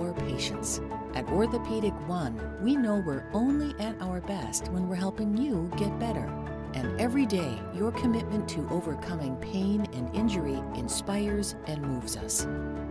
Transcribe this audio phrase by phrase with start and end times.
[0.00, 0.80] our patients.
[1.14, 5.98] At Orthopedic One, we know we're only at our best when we're helping you get
[5.98, 6.30] better.
[6.74, 12.46] And every day, your commitment to overcoming pain and injury inspires and moves us.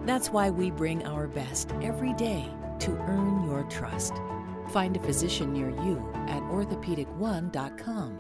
[0.06, 4.14] That's why we bring our best every day to earn your trust.
[4.70, 8.20] Find a physician near you at orthopedic1.com.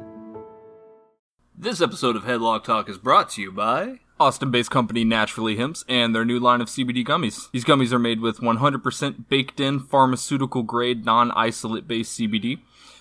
[1.55, 5.83] This episode of Headlock Talk is brought to you by Austin based company Naturally Hemps
[5.87, 7.49] and their new line of CBD gummies.
[7.51, 12.59] These gummies are made with 100% baked in pharmaceutical grade non isolate based CBD.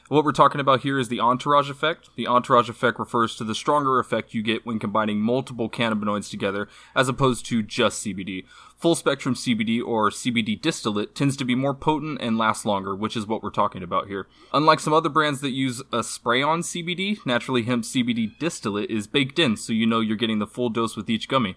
[0.08, 2.10] What we're talking about here is the entourage effect.
[2.16, 6.68] The entourage effect refers to the stronger effect you get when combining multiple cannabinoids together
[6.94, 8.44] as opposed to just CBD.
[8.82, 13.16] Full spectrum CBD or CBD distillate tends to be more potent and lasts longer, which
[13.16, 14.26] is what we're talking about here.
[14.52, 19.06] Unlike some other brands that use a spray on CBD, Naturally Hemp CBD distillate is
[19.06, 21.54] baked in so you know you're getting the full dose with each gummy.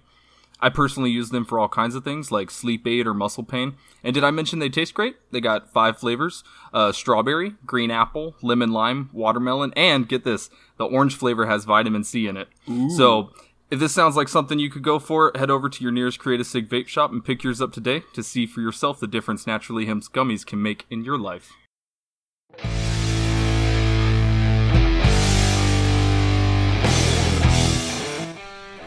[0.60, 3.76] I personally use them for all kinds of things like sleep aid or muscle pain.
[4.04, 5.16] And did I mention they taste great?
[5.32, 10.86] They got five flavors uh, strawberry, green apple, lemon lime, watermelon, and get this the
[10.86, 12.50] orange flavor has vitamin C in it.
[12.92, 13.32] So
[13.72, 16.46] if this sounds like something you could go for, head over to your nearest Creative
[16.46, 19.88] Sig vape shop and pick yours up today to see for yourself the difference Naturally
[19.88, 21.54] Hemp's gummies can make in your life.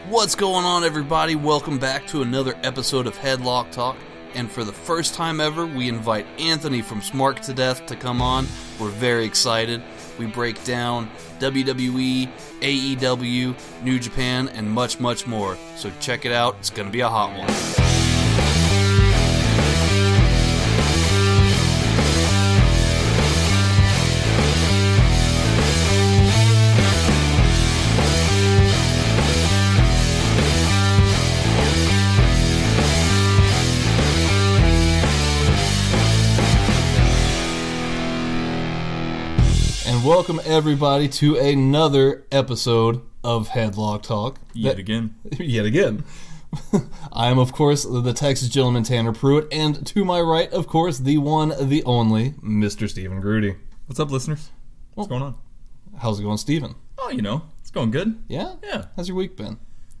[0.07, 1.35] What's going on, everybody?
[1.35, 3.97] Welcome back to another episode of Headlock Talk.
[4.33, 8.21] And for the first time ever, we invite Anthony from Smart to Death to come
[8.21, 8.47] on.
[8.79, 9.83] We're very excited.
[10.19, 11.09] We break down
[11.39, 15.57] WWE, AEW, New Japan, and much, much more.
[15.77, 16.57] So check it out.
[16.59, 17.88] It's going to be a hot one.
[40.19, 44.37] Welcome everybody to another episode of Headlock Talk.
[44.53, 45.15] Yet That- again.
[45.39, 46.03] yet again.
[47.13, 50.97] I am, of course, the Texas gentleman Tanner Pruitt, and to my right, of course,
[50.97, 52.89] the one, the only, Mr.
[52.89, 53.55] Stephen Grudy.
[53.85, 54.49] What's up, listeners?
[54.95, 55.35] What's going on?
[55.99, 56.75] How's it going, Stephen?
[56.97, 58.21] Oh, you know, it's going good.
[58.27, 58.55] Yeah?
[58.61, 58.87] Yeah.
[58.97, 59.57] How's your week been?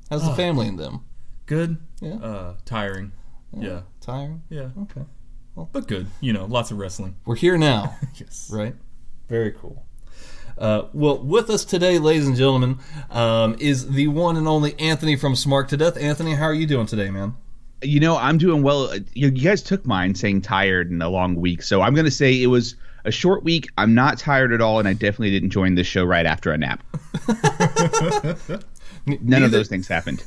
[0.09, 1.05] How's the family and them?
[1.45, 1.77] Good.
[2.01, 2.15] Yeah.
[2.15, 3.13] Uh, tiring.
[3.57, 3.83] Yeah.
[4.01, 4.43] Tiring?
[4.49, 4.71] Yeah.
[4.81, 5.05] Okay.
[5.55, 6.07] Well, But good.
[6.19, 7.15] You know, lots of wrestling.
[7.25, 8.49] We're here now, Yes.
[8.51, 8.75] right?
[9.29, 9.85] Very cool.
[10.59, 12.77] Uh, well, with us today, ladies and gentlemen,
[13.09, 15.97] um, is the one and only Anthony from Smart to Death.
[15.97, 17.35] Anthony, how are you doing today, man?
[17.81, 18.95] you know, I'm doing well.
[19.13, 22.11] You, you guys took mine saying tired and a long week, so I'm going to
[22.11, 22.75] say it was
[23.05, 23.69] a short week.
[23.77, 26.57] I'm not tired at all, and I definitely didn't join this show right after a
[26.57, 26.83] nap.
[29.05, 30.23] None of those things happened.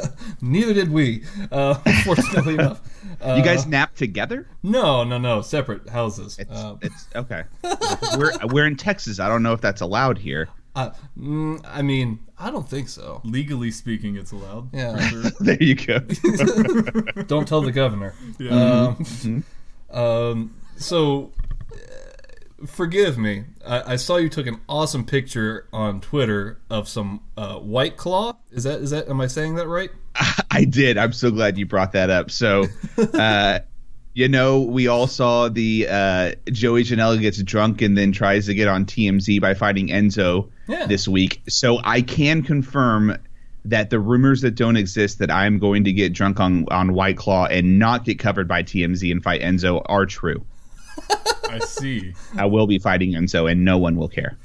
[0.40, 1.74] Neither did we, uh,
[2.04, 2.80] fortunately enough.
[3.24, 4.46] Uh, You guys nap together?
[4.62, 5.40] No, no, no.
[5.42, 6.36] Separate houses.
[6.38, 7.44] It's, Uh, it's okay.
[8.18, 9.18] we're we're in Texas.
[9.18, 10.48] I don't know if that's allowed here.
[10.76, 13.20] uh, mm, I mean, I don't think so.
[13.24, 14.68] Legally speaking, it's allowed.
[14.74, 14.98] Yeah.
[15.08, 15.22] Sure.
[15.40, 15.98] There you go.
[17.26, 18.12] Don't tell the governor.
[18.38, 18.94] Yeah.
[19.24, 19.44] Um,
[19.90, 21.43] um, so, uh,
[22.66, 23.44] forgive me.
[23.66, 28.36] I, I saw you took an awesome picture on Twitter of some uh, White Claw.
[28.50, 29.08] Is that is that?
[29.08, 29.90] Am I saying that right?
[30.50, 30.96] I did.
[30.98, 32.30] I'm so glad you brought that up.
[32.30, 32.66] So,
[33.14, 33.60] uh,
[34.14, 38.54] you know, we all saw the uh, Joey Janela gets drunk and then tries to
[38.54, 40.86] get on TMZ by fighting Enzo Yeah.
[40.86, 41.42] this week.
[41.48, 43.18] So I can confirm
[43.64, 47.16] that the rumors that don't exist that I'm going to get drunk on on White
[47.16, 50.44] Claw and not get covered by TMZ and fight Enzo are true.
[51.48, 52.14] I see.
[52.36, 54.38] I will be fighting Enzo and no one will care.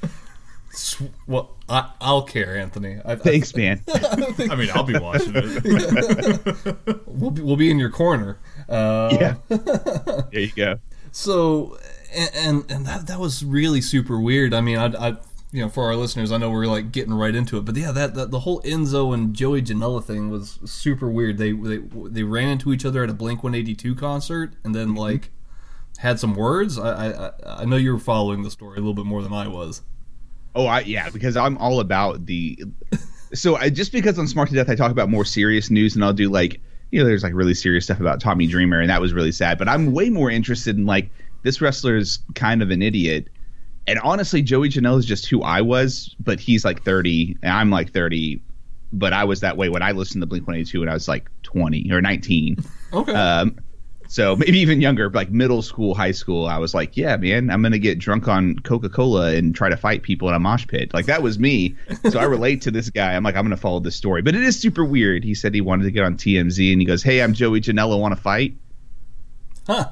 [1.26, 3.00] Well, I, I'll care, Anthony.
[3.04, 3.82] I, I, Thanks, man.
[3.92, 7.00] I mean, I'll be watching it.
[7.06, 8.38] we'll be, we'll be in your corner.
[8.68, 9.34] Uh, yeah.
[10.30, 10.78] There you go.
[11.10, 11.76] So,
[12.14, 14.54] and and, and that that was really super weird.
[14.54, 15.16] I mean, I, I
[15.52, 17.90] you know, for our listeners, I know we're like getting right into it, but yeah,
[17.90, 21.38] that, that the whole Enzo and Joey Janela thing was super weird.
[21.38, 24.74] They they they ran into each other at a Blink One Eighty Two concert, and
[24.74, 25.30] then like
[26.00, 26.78] had some words.
[26.78, 29.48] I, I I know you were following the story a little bit more than I
[29.48, 29.82] was.
[30.54, 32.58] Oh, I yeah, because I'm all about the.
[33.32, 36.04] So I just because on Smart to Death I talk about more serious news and
[36.04, 36.60] I'll do like
[36.90, 39.58] you know there's like really serious stuff about Tommy Dreamer and that was really sad,
[39.58, 41.10] but I'm way more interested in like
[41.42, 43.28] this wrestler is kind of an idiot.
[43.86, 47.70] And honestly, Joey Janela is just who I was, but he's like 30 and I'm
[47.70, 48.40] like 30,
[48.92, 51.30] but I was that way when I listened to Blink 182 when I was like
[51.44, 52.56] 20 or 19.
[52.92, 53.12] Okay.
[53.12, 53.56] Um,
[54.10, 57.62] so maybe even younger, like middle school, high school, I was like, yeah, man, I'm
[57.62, 60.92] gonna get drunk on Coca Cola and try to fight people in a mosh pit.
[60.92, 61.76] Like that was me.
[62.10, 63.14] So I relate to this guy.
[63.14, 65.22] I'm like, I'm gonna follow this story, but it is super weird.
[65.22, 68.00] He said he wanted to get on TMZ, and he goes, "Hey, I'm Joey Janela.
[68.00, 68.56] Want to fight?"
[69.68, 69.90] huh.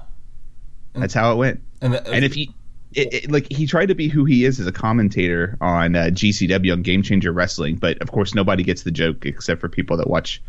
[0.95, 1.63] That's how it went.
[1.81, 2.53] And, the, And if he,
[2.95, 6.07] it, it, like, he tried to be who he is as a commentator on uh,
[6.07, 9.97] GCW on Game Changer Wrestling, but of course nobody gets the joke except for people
[9.99, 10.43] that watch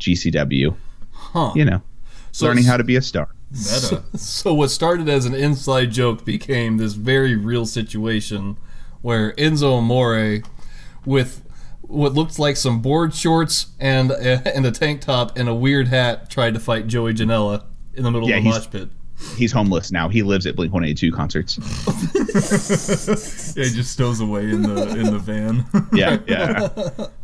[0.00, 0.74] GCW.
[1.12, 1.52] huh.
[1.54, 1.82] You know,
[2.32, 3.28] So learning how to be a star.
[3.52, 8.56] So, so what started as an inside joke became this very real situation
[9.02, 10.42] where Enzo Amore,
[11.04, 11.44] with
[11.82, 15.88] what looked like some board shorts and a, and a tank top and a weird
[15.88, 17.64] hat, tried to fight Joey Janela
[17.94, 18.88] in the middle Yeah, of a he's- mosh pit.
[19.36, 20.08] He's homeless now.
[20.08, 21.56] He lives at Blink 182 concerts.
[23.56, 25.64] Yeah, he just stows away in the in the van.
[25.92, 27.06] yeah, yeah.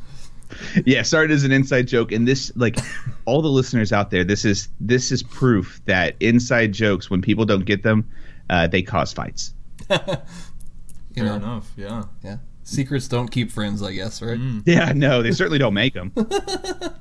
[0.84, 2.78] Yeah, started as an inside joke, and this, like,
[3.24, 7.44] all the listeners out there, this is this is proof that inside jokes, when people
[7.44, 8.08] don't get them,
[8.50, 9.54] uh, they cause fights.
[9.88, 9.96] you
[11.14, 11.72] Fair know, enough.
[11.76, 12.04] Yeah.
[12.22, 12.38] yeah.
[12.64, 14.38] Secrets don't keep friends, I guess, right?
[14.66, 16.12] Yeah, no, they certainly don't make them.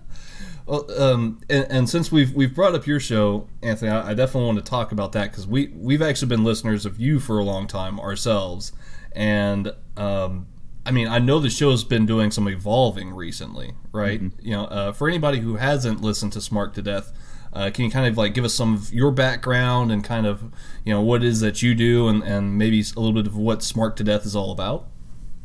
[0.68, 4.48] Well, um, and, and since we've we've brought up your show, Anthony, I, I definitely
[4.48, 7.44] want to talk about that because we we've actually been listeners of you for a
[7.44, 8.74] long time ourselves,
[9.13, 10.48] and um,
[10.88, 14.22] I mean I know the show's been doing some evolving recently, right?
[14.42, 17.12] You know, uh, for anybody who hasn't listened to Smart to Death.
[17.54, 20.44] Uh, can you kind of like give us some of your background and kind of
[20.86, 23.36] you know what it is that you do and, and maybe a little bit of
[23.36, 24.88] what Smart to Death is all about?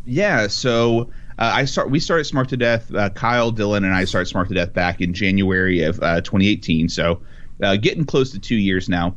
[0.05, 1.91] Yeah, so uh, I start.
[1.91, 2.93] We started Smart to Death.
[2.95, 6.89] Uh, Kyle, Dylan, and I started Smart to Death back in January of uh, 2018.
[6.89, 7.21] So
[7.63, 9.15] uh, getting close to two years now.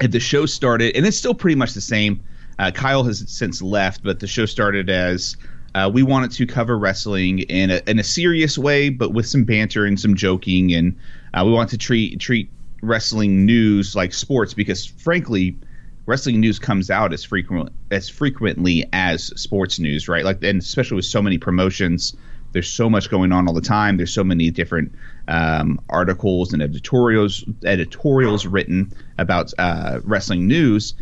[0.00, 2.22] And the show started, and it's still pretty much the same.
[2.60, 5.34] Uh, Kyle has since left, but the show started as
[5.74, 9.44] uh, we wanted to cover wrestling in a, in a serious way, but with some
[9.44, 10.94] banter and some joking, and
[11.32, 12.50] uh, we wanted to treat treat
[12.82, 15.56] wrestling news like sports because, frankly,
[16.04, 20.26] wrestling news comes out as frequent as frequently as sports news, right?
[20.26, 22.14] Like, and especially with so many promotions,
[22.52, 23.96] there's so much going on all the time.
[23.96, 24.92] There's so many different
[25.28, 30.92] um, articles and editorials editorials written about uh, wrestling news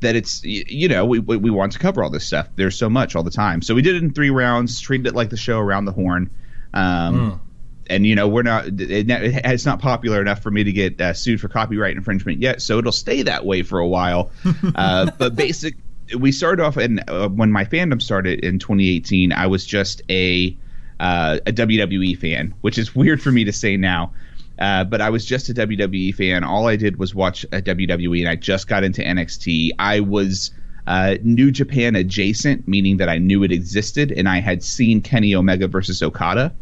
[0.00, 2.48] that it's you know we, we we want to cover all this stuff.
[2.56, 5.14] There's so much all the time, so we did it in three rounds, treated it
[5.14, 6.30] like the show around the horn.
[6.74, 7.40] Um,
[7.88, 11.00] And you know we're not it, it- it's not popular enough for me to get
[11.00, 14.30] uh, sued for copyright infringement yet, so it'll stay that way for a while.
[14.74, 15.76] uh, but basic,
[16.18, 20.56] we started off and uh, when my fandom started in 2018, I was just a
[20.98, 24.12] uh, a WWE fan, which is weird for me to say now.
[24.58, 26.42] Uh, but I was just a WWE fan.
[26.44, 29.70] All I did was watch a WWE, and I just got into NXT.
[29.78, 30.50] I was
[30.86, 35.34] uh, New Japan adjacent, meaning that I knew it existed, and I had seen Kenny
[35.34, 36.54] Omega versus Okada,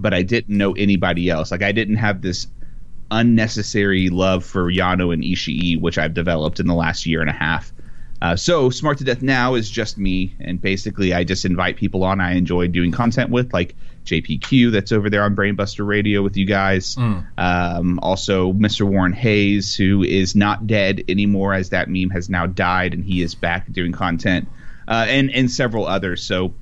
[0.00, 1.50] but I didn't know anybody else.
[1.50, 2.46] Like I didn't have this
[3.10, 7.34] unnecessary love for Yano and Ishii, which I've developed in the last year and a
[7.34, 7.72] half.
[8.22, 12.04] Uh, so Smart to Death now is just me, and basically I just invite people
[12.04, 13.74] on I enjoy doing content with, like
[14.04, 16.96] JPQ that's over there on Brainbuster Radio with you guys.
[17.36, 18.88] Um, also Mr.
[18.88, 23.22] Warren Hayes, who is not dead anymore, as that meme has now died, and he
[23.22, 24.48] is back doing content,
[24.86, 26.22] uh, and and several others.
[26.22, 26.54] So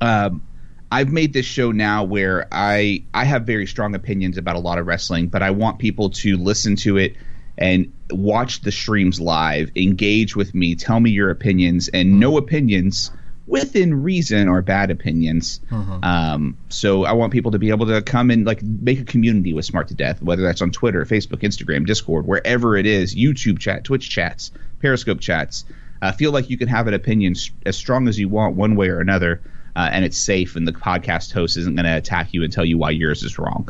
[0.00, 0.44] um,
[0.92, 4.78] I've made this show now where I I have very strong opinions about a lot
[4.78, 7.16] of wrestling, but I want people to listen to it
[7.58, 13.10] and watch the streams live, engage with me, tell me your opinions, and no opinions
[13.46, 15.60] within reason or bad opinions.
[16.02, 19.52] Um, so I want people to be able to come and like make a community
[19.52, 23.58] with Smart to Death, whether that's on Twitter, Facebook, Instagram, Discord, wherever it is, YouTube
[23.58, 25.64] chat, Twitch chats, Periscope chats.
[26.02, 27.34] Uh, feel like you can have an opinion
[27.66, 29.40] as strong as you want, one way or another,
[29.76, 32.64] uh, and it's safe, and the podcast host isn't going to attack you and tell
[32.64, 33.68] you why yours is wrong.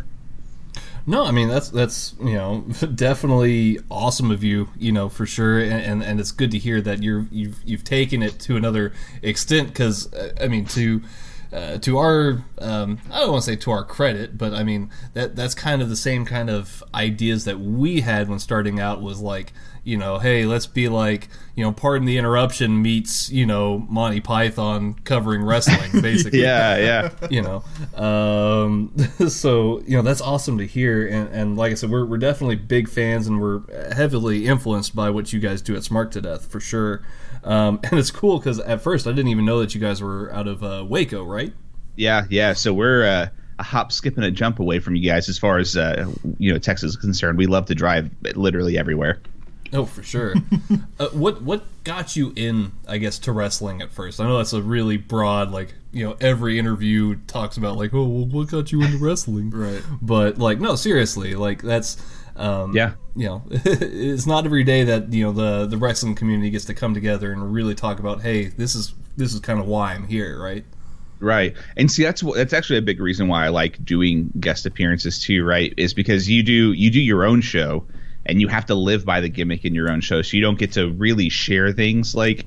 [1.07, 2.61] No, I mean that's that's you know
[2.95, 6.81] definitely awesome of you, you know for sure, and and, and it's good to hear
[6.81, 8.93] that you're you've you've taken it to another
[9.23, 10.09] extent because
[10.41, 11.03] I mean to
[11.53, 14.91] uh, to our um, I don't want to say to our credit, but I mean
[15.13, 19.03] that that's kind of the same kind of ideas that we had when starting out
[19.03, 19.53] was like
[19.85, 24.21] you know hey let's be like you know pardon the interruption meets you know Monty
[24.21, 27.29] Python covering wrestling basically yeah, yeah.
[27.31, 27.63] you know
[27.95, 28.93] um,
[29.29, 32.57] so you know that's awesome to hear and, and like I said we're, we're definitely
[32.57, 33.63] big fans and we're
[33.95, 37.03] heavily influenced by what you guys do at Smart to Death for sure
[37.45, 40.33] um, and it's cool because at first I didn't even know that you guys were
[40.33, 41.53] out of uh, Waco, right?
[41.97, 42.55] Yeah, yeah.
[42.55, 45.59] So we're uh, a hop, skip, and a jump away from you guys as far
[45.59, 47.39] as uh, you know Texas is concerned.
[47.39, 49.21] We love to drive literally everywhere.
[49.79, 50.35] Oh, for sure.
[51.01, 54.21] uh, what what got you in, I guess, to wrestling at first?
[54.21, 58.05] I know that's a really broad, like you know, every interview talks about like, oh,
[58.05, 59.51] well, what got you into wrestling?
[59.55, 59.83] Right.
[60.01, 61.97] But like, no, seriously, like that's.
[62.37, 62.95] Um, Yeah.
[63.17, 66.75] you know, it's not every day that you know the the wrestling community gets to
[66.75, 70.07] come together and really talk about, hey, this is this is kind of why I'm
[70.07, 70.65] here, right?
[71.21, 75.21] Right, and see that's that's actually a big reason why I like doing guest appearances
[75.21, 75.45] too.
[75.45, 77.85] Right, is because you do you do your own show,
[78.27, 80.59] and you have to live by the gimmick in your own show, so you don't
[80.59, 82.47] get to really share things like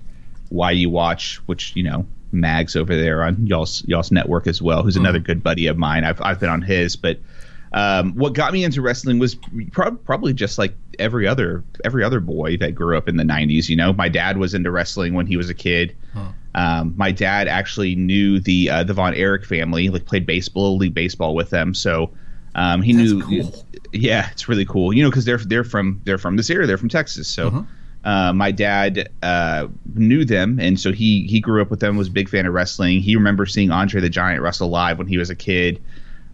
[0.49, 4.83] why you watch, which you know Mags over there on y'all's y'all's network as well,
[4.83, 6.03] who's another good buddy of mine.
[6.03, 7.19] I've I've been on his, but
[7.73, 9.35] um, what got me into wrestling was
[9.71, 13.69] prob- probably just like every other every other boy that grew up in the '90s.
[13.69, 15.95] You know, my dad was into wrestling when he was a kid.
[16.55, 20.93] Um, my dad actually knew the uh, the Von Erich family, like played baseball, league
[20.93, 21.73] baseball with them.
[21.73, 22.11] So
[22.57, 23.21] um, he That's knew.
[23.21, 23.65] cool.
[23.93, 24.91] Yeah, it's really cool.
[24.91, 26.67] You know, because they're they're from they're from this area.
[26.67, 27.27] They're from Texas.
[27.27, 27.65] So.
[28.03, 31.97] Uh, my dad uh, knew them, and so he he grew up with them.
[31.97, 33.01] Was a big fan of wrestling.
[33.01, 35.83] He remembers seeing Andre the Giant wrestle live when he was a kid.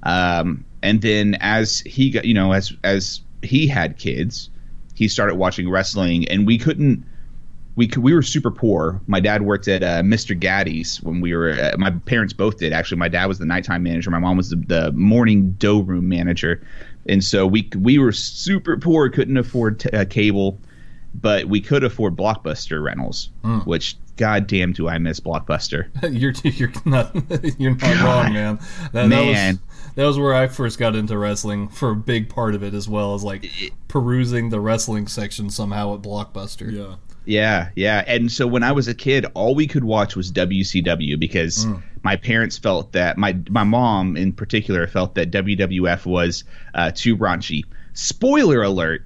[0.04, 4.52] Um, and then as he got, you know, as as he had kids,
[4.94, 7.06] he started watching wrestling, and we couldn't.
[7.76, 9.02] We could, we were super poor.
[9.08, 10.40] My dad worked at uh, Mr.
[10.40, 11.52] Gatti's when we were.
[11.52, 12.98] Uh, my parents both did actually.
[12.98, 14.12] My dad was the nighttime manager.
[14.12, 16.66] My mom was the, the morning dough room manager,
[17.08, 19.10] and so we we were super poor.
[19.10, 20.60] Couldn't afford t- uh, cable,
[21.16, 23.30] but we could afford Blockbuster rentals.
[23.66, 25.90] Which goddamn do I miss Blockbuster?
[26.12, 27.16] you're you're not
[27.60, 28.04] you're not God.
[28.26, 28.60] wrong, man.
[28.92, 29.10] That, Man.
[29.10, 29.60] that was
[29.96, 32.88] that was where I first got into wrestling for a big part of it as
[32.88, 33.50] well as like
[33.88, 36.72] perusing the wrestling section somehow at Blockbuster.
[36.72, 36.96] Yeah.
[37.26, 38.04] Yeah, yeah.
[38.06, 41.66] And so when I was a kid, all we could watch was WCW because
[42.04, 47.18] my parents felt that my my mom in particular felt that WWF was uh, too
[47.18, 47.64] raunchy.
[47.94, 49.06] Spoiler alert: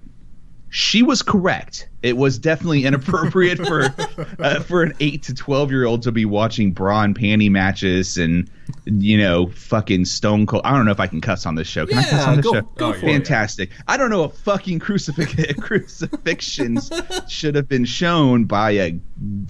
[0.70, 1.87] she was correct.
[2.04, 3.84] It was definitely inappropriate for
[4.40, 8.18] uh, for an eight to twelve year old to be watching bra and panty matches
[8.18, 8.50] and
[8.86, 10.62] you know fucking Stone Cold.
[10.64, 11.88] I don't know if I can cuss on this show.
[11.88, 12.62] Can I cuss Yeah, on this go- show?
[12.76, 13.12] go for it.
[13.12, 13.72] Fantastic.
[13.88, 16.92] I don't know if fucking crucifix crucifixions
[17.28, 19.00] should have been shown by a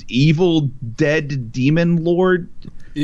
[0.07, 0.61] evil
[0.95, 2.49] dead demon lord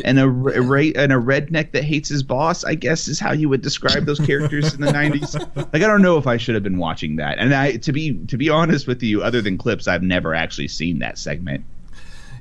[0.03, 2.63] and a, ra- and a redneck that hates his boss.
[2.63, 5.33] I guess is how you would describe those characters in the '90s.
[5.73, 7.39] Like I don't know if I should have been watching that.
[7.39, 10.67] And I, to be to be honest with you, other than clips, I've never actually
[10.67, 11.65] seen that segment.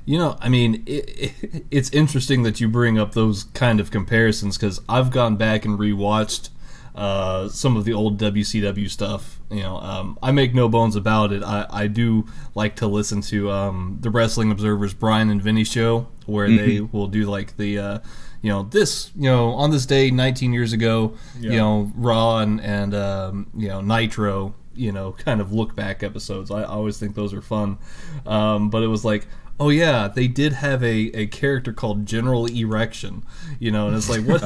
[0.05, 3.89] You know, I mean, it, it, it's interesting that you bring up those kind of
[3.89, 6.49] comparisons because I've gone back and rewatched
[6.95, 9.39] uh, some of the old WCW stuff.
[9.49, 11.43] You know, um, I make no bones about it.
[11.43, 16.07] I, I do like to listen to um, the Wrestling Observer's Bryan and Vinny show,
[16.25, 17.79] where they will do like the.
[17.79, 17.99] Uh,
[18.41, 19.11] you know this.
[19.15, 21.15] You know on this day, 19 years ago.
[21.51, 24.53] You know Raw and and um, you know Nitro.
[24.75, 26.49] You know, kind of look back episodes.
[26.49, 27.77] I always think those are fun.
[28.25, 29.27] Um, but it was like,
[29.59, 33.23] oh yeah, they did have a, a character called General Erection,
[33.59, 34.41] you know, and it's like what,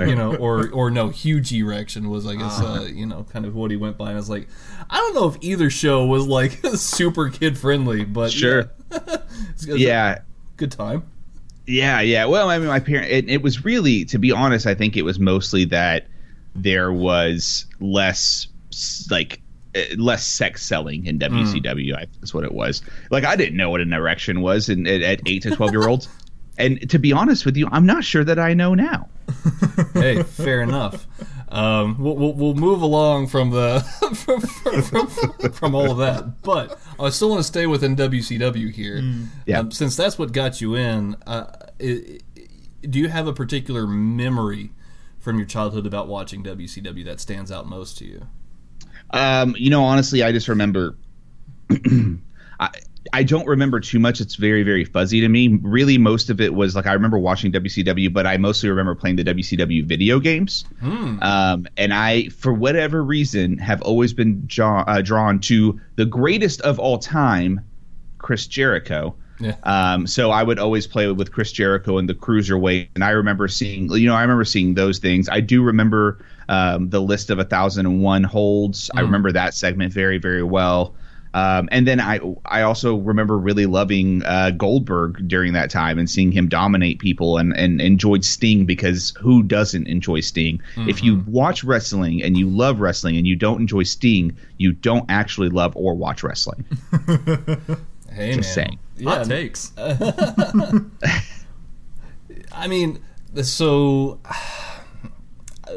[0.08, 3.54] you know, or or no, Huge Erection was I guess uh, you know kind of
[3.54, 4.48] what he went by, and I was like,
[4.88, 8.70] I don't know if either show was like super kid friendly, but Sure.
[8.90, 10.18] yeah, It's- it's Yeah.
[10.56, 11.04] good time.
[11.66, 12.24] Yeah, yeah.
[12.24, 13.10] Well, I mean, my parent.
[13.12, 16.08] It, it was really, to be honest, I think it was mostly that
[16.56, 18.48] there was less
[19.10, 19.36] like uh,
[19.96, 21.94] less sex selling in WCW.
[21.96, 22.82] I, that's what it was.
[23.10, 25.88] Like I didn't know what an erection was, in, at, at eight to twelve year
[25.88, 26.08] olds.
[26.58, 29.08] And to be honest with you, I'm not sure that I know now.
[29.94, 31.06] hey, fair enough.
[31.48, 33.80] Um, we'll, we'll, we'll move along from the
[34.14, 34.40] from,
[34.82, 39.02] from, from, from all of that, but I still want to stay within WCW here.
[39.46, 39.60] Yeah.
[39.60, 41.46] Um, since that's what got you in, uh,
[41.80, 42.46] i- i-
[42.86, 44.70] do you have a particular memory
[45.18, 48.26] from your childhood about watching WCW that stands out most to you?
[49.12, 50.96] Um, you know, honestly, I just remember.
[52.60, 52.70] I
[53.12, 54.20] I don't remember too much.
[54.20, 55.48] It's very very fuzzy to me.
[55.48, 59.16] Really, most of it was like I remember watching WCW, but I mostly remember playing
[59.16, 60.64] the WCW video games.
[61.22, 66.60] Um, and I, for whatever reason, have always been draw, uh, drawn to the greatest
[66.60, 67.60] of all time,
[68.18, 69.16] Chris Jericho.
[69.40, 69.56] Yeah.
[69.62, 73.48] Um, so I would always play with Chris Jericho and the cruiserweight, and I remember
[73.48, 75.30] seeing, you know, I remember seeing those things.
[75.30, 78.90] I do remember um, the list of a thousand and one holds.
[78.94, 80.94] I remember that segment very, very well.
[81.32, 86.10] Um, and then I I also remember really loving uh, Goldberg during that time and
[86.10, 90.60] seeing him dominate people and, and enjoyed Sting because who doesn't enjoy Sting?
[90.76, 95.08] If you watch wrestling and you love wrestling and you don't enjoy Sting, you don't
[95.08, 96.64] actually love or watch wrestling.
[98.12, 98.66] Hey, Just man.
[98.66, 98.78] saying.
[98.96, 99.72] Yeah, Hot takes.
[102.52, 102.98] I mean,
[103.42, 104.18] so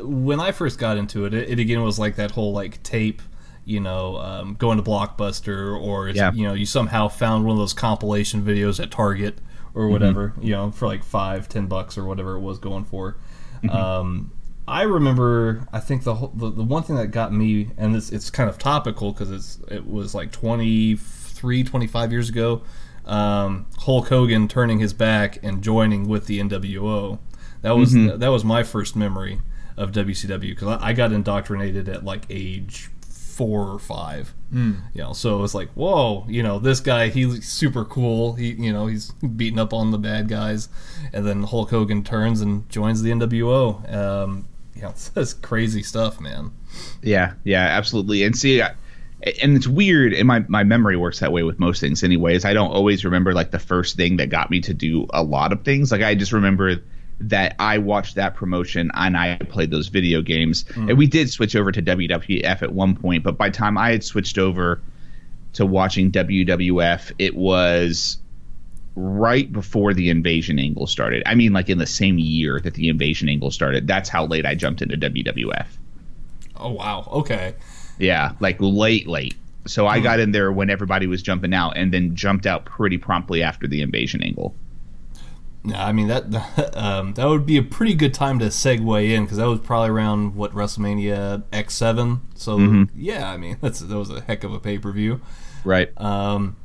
[0.02, 3.22] when I first got into it, it, it again was like that whole like tape,
[3.66, 6.32] you know, um, going to Blockbuster or Yeah.
[6.34, 9.40] you know, you somehow found one of those compilation videos at Target
[9.76, 13.18] or whatever, you know, for like five, ten bucks or whatever it was going for.
[13.70, 14.32] Um,
[14.68, 18.12] I remember, I think the, whole, the the one thing that got me, and it's
[18.12, 22.62] it's kind of topical because it's it was like 23, 25 years ago.
[23.06, 27.20] Um, Hulk Hogan turning his back and joining with the NWO.
[27.62, 29.40] That was that was my first memory
[29.78, 32.90] of WCW because I, I got indoctrinated at like age
[33.34, 34.34] four or five.
[34.54, 34.82] Mm.
[34.94, 38.34] You know, so it was like, whoa, you know, this guy he's super cool.
[38.34, 40.70] He, you know, he's beating up on the bad guys,
[41.12, 43.94] and then Hulk Hogan turns and joins the NWO.
[43.94, 46.52] Um, you know, that's crazy stuff, man.
[47.02, 48.24] Yeah, yeah, absolutely.
[48.24, 48.74] And see, I,
[49.42, 52.46] and it's weird, and my, my memory works that way with most things, anyways.
[52.46, 55.52] I don't always remember like the first thing that got me to do a lot
[55.54, 55.92] of things.
[55.92, 56.84] Like I just remember
[57.30, 60.66] that I watched that promotion and I played those video games.
[60.74, 60.90] Hmm.
[60.90, 63.92] And we did switch over to WWF at one point, but by the time I
[63.92, 64.82] had switched over
[65.54, 68.18] to watching WWF, it was
[68.96, 71.24] right before the invasion angle started.
[71.26, 73.88] I mean, like in the same year that the invasion angle started.
[73.88, 75.68] That's how late I jumped into WWF.
[76.58, 77.56] Oh wow, okay.
[77.98, 79.36] Yeah, like late, late.
[79.66, 80.04] So I hmm.
[80.04, 83.68] got in there when everybody was jumping out, and then jumped out pretty promptly after
[83.68, 84.54] the invasion angle.
[85.66, 89.24] Yeah, I mean that um, that would be a pretty good time to segue in
[89.24, 92.22] because that was probably around what WrestleMania X seven.
[92.36, 95.22] So yeah, I mean that's that was a heck of a pay per view.
[95.64, 95.90] Right.
[96.00, 96.58] Um,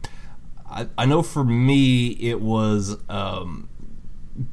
[0.68, 3.68] I, I know for me it was um,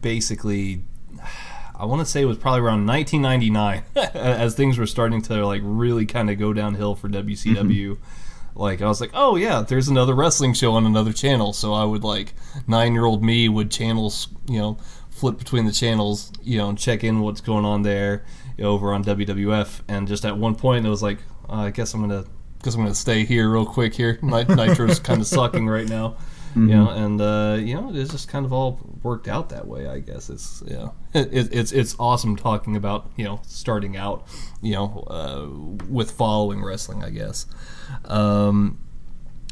[0.02, 0.84] basically
[1.78, 3.84] I want to say it was probably around 1999
[4.16, 7.98] as things were starting to like really kind of go downhill for WCW.
[8.56, 11.54] Like I was like, oh yeah, there's another wrestling show on another channel.
[11.54, 12.34] So I would like
[12.68, 14.78] nine year old me would channels, you know,
[15.10, 18.26] flip between the channels, you know, and check in what's going on there
[18.60, 19.82] over on WWF.
[19.88, 22.26] And just at one point, it was like, uh, I guess I'm gonna,
[22.64, 24.20] guess I'm gonna stay here real quick here.
[24.22, 26.18] Nit- Nitro's kind of sucking right now,
[26.56, 29.88] you know, and uh, you know, it's just kind of all worked out that way.
[29.88, 34.26] I guess it's yeah, it, it, it's it's awesome talking about you know starting out,
[34.62, 35.48] you know, uh,
[35.90, 37.04] with following wrestling.
[37.04, 37.46] I guess.
[38.06, 38.80] Um,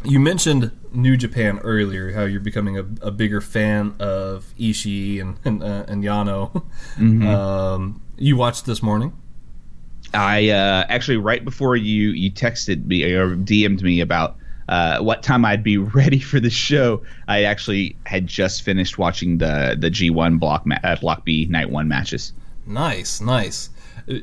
[0.05, 5.37] you mentioned New Japan earlier, how you're becoming a, a bigger fan of Ishii and
[5.45, 6.63] and, uh, and Yano.
[6.97, 9.13] Um, you watched this morning.
[10.13, 14.37] I uh, actually right before you you texted me or DM'd me about
[14.69, 17.01] uh, what time I'd be ready for the show.
[17.27, 21.69] I actually had just finished watching the the G1 block ma- uh, block B night
[21.69, 22.33] one matches.
[22.65, 23.69] Nice, nice.
[24.09, 24.15] Uh,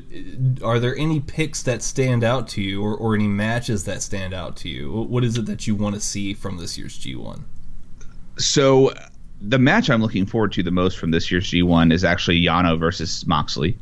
[0.63, 4.33] Are there any picks that stand out to you, or, or any matches that stand
[4.33, 4.91] out to you?
[4.91, 7.41] What is it that you want to see from this year's G1?
[8.37, 8.93] So
[9.41, 12.79] the match I'm looking forward to the most from this year's G1 is actually Yano
[12.79, 13.77] versus Moxley,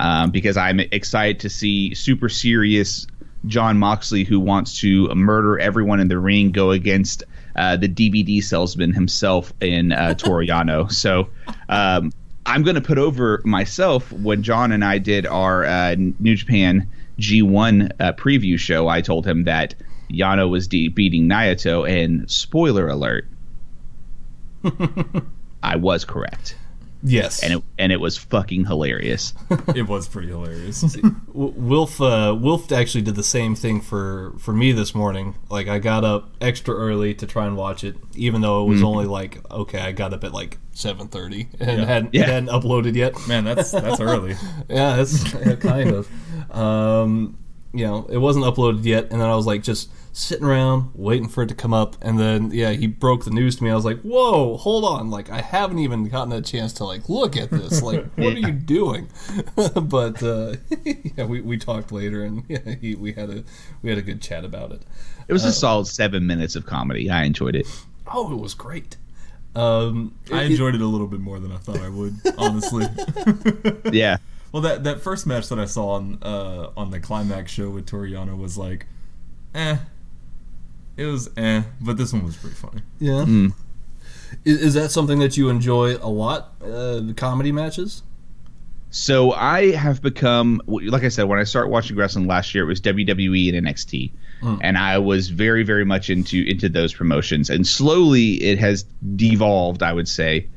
[0.00, 3.06] um, because I'm excited to see super serious
[3.46, 7.24] Jon Moxley who wants to murder everyone in the ring go against
[7.56, 10.90] uh, the DVD salesman himself in uh, Toru Yano.
[10.90, 11.28] So.
[11.68, 12.12] Um,
[12.46, 16.88] I'm going to put over myself when John and I did our uh, New Japan
[17.20, 18.88] G1 uh, preview show.
[18.88, 19.74] I told him that
[20.10, 23.26] Yano was de- beating Naito, and spoiler alert,
[25.62, 26.56] I was correct,
[27.02, 29.32] Yes, and it and it was fucking hilarious.
[29.74, 30.80] it was pretty hilarious.
[31.28, 35.34] W- Wilf uh, Wilf actually did the same thing for for me this morning.
[35.48, 38.82] Like I got up extra early to try and watch it, even though it was
[38.82, 41.84] only like okay, I got up at like seven thirty and Yeah.
[41.86, 42.26] hadn't, Yeah.
[42.26, 43.14] hadn't uploaded yet.
[43.26, 44.36] Man, that's that's early.
[44.68, 46.54] Yeah, that's yeah, kind of.
[46.54, 47.38] Um,
[47.72, 51.28] you know, it wasn't uploaded yet, and then I was like just sitting around waiting
[51.28, 53.70] for it to come up, and then yeah, he broke the news to me.
[53.70, 55.10] I was like, "Whoa, hold on!
[55.10, 57.80] Like I haven't even gotten a chance to like look at this.
[57.90, 59.08] Like, what are you doing?"
[59.56, 63.44] but uh, yeah, we, we talked later, and yeah, he, we had a
[63.82, 64.82] we had a good chat about it.
[65.28, 67.08] It was a solid seven minutes of comedy.
[67.10, 67.66] I enjoyed it.
[68.12, 68.96] Oh, it was great.
[69.54, 72.86] Um, I it- enjoyed it a little bit more than I thought I would, honestly.
[73.92, 74.18] Yeah,
[74.52, 77.86] well, that that first match that I saw on uh, on the climax show with
[77.86, 78.86] Toru Yano was like,
[79.54, 79.76] eh.
[81.00, 82.82] It was eh, but this one was pretty funny.
[82.98, 83.24] Yeah.
[84.44, 86.52] Is, is that something that you enjoy a lot?
[86.62, 88.02] Uh, the comedy matches.
[88.90, 92.66] So I have become, like I said, when I started watching wrestling last year, it
[92.66, 94.10] was WWE and NXT,
[94.60, 97.48] and I was very, very much into into those promotions.
[97.48, 98.84] And slowly, it has
[99.16, 99.82] devolved.
[99.82, 100.48] I would say,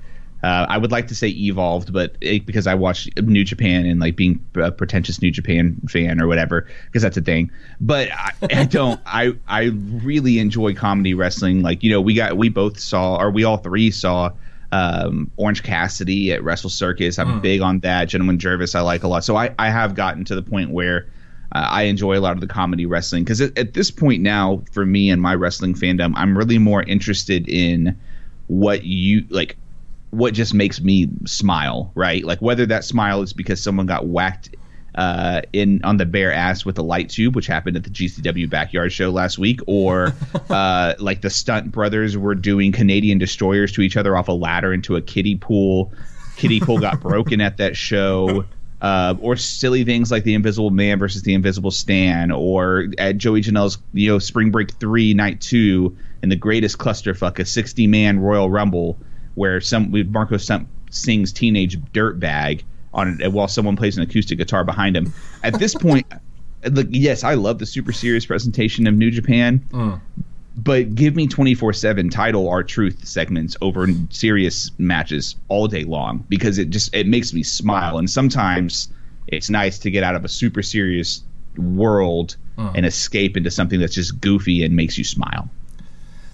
[0.43, 3.99] uh, I would like to say evolved, but it, because I watch New Japan and
[4.01, 7.49] like being a pretentious New Japan fan or whatever, because that's a thing.
[7.79, 8.99] But I, I don't.
[9.05, 9.71] I I
[10.03, 11.61] really enjoy comedy wrestling.
[11.61, 14.31] Like you know, we got we both saw, or we all three saw
[14.73, 17.19] um, Orange Cassidy at Wrestle Circus.
[17.19, 18.05] I'm big on that.
[18.05, 19.23] Gentleman Jervis, I like a lot.
[19.23, 21.07] So I, I have gotten to the point where
[21.51, 24.63] uh, I enjoy a lot of the comedy wrestling because at, at this point now,
[24.71, 27.95] for me and my wrestling fandom, I'm really more interested in
[28.47, 29.57] what you like,
[30.13, 32.23] what just makes me smile, right?
[32.23, 34.55] Like whether that smile is because someone got whacked
[34.93, 38.47] uh, in on the bare ass with a light tube, which happened at the GCW
[38.47, 40.13] backyard show last week, or
[40.51, 44.71] uh, like the stunt brothers were doing Canadian destroyers to each other off a ladder
[44.71, 45.91] into a kiddie pool.
[46.37, 48.45] Kiddie pool got broken at that show.
[48.81, 53.41] Uh, or silly things like the Invisible Man versus the Invisible Stan, or at Joey
[53.41, 58.19] Janela's you know Spring Break three night two and the greatest clusterfuck, a sixty man
[58.19, 58.99] Royal Rumble
[59.35, 64.95] where some Marco Stunt sings Teenage Dirtbag on while someone plays an acoustic guitar behind
[64.95, 65.13] him.
[65.43, 66.05] At this point,
[66.71, 69.99] look, yes, I love the super serious presentation of New Japan, mm.
[70.55, 76.69] but give me 24/7 title R-Truth segments over serious matches all day long because it
[76.69, 78.89] just it makes me smile and sometimes
[79.27, 81.23] it's nice to get out of a super serious
[81.57, 82.71] world mm.
[82.75, 85.49] and escape into something that's just goofy and makes you smile.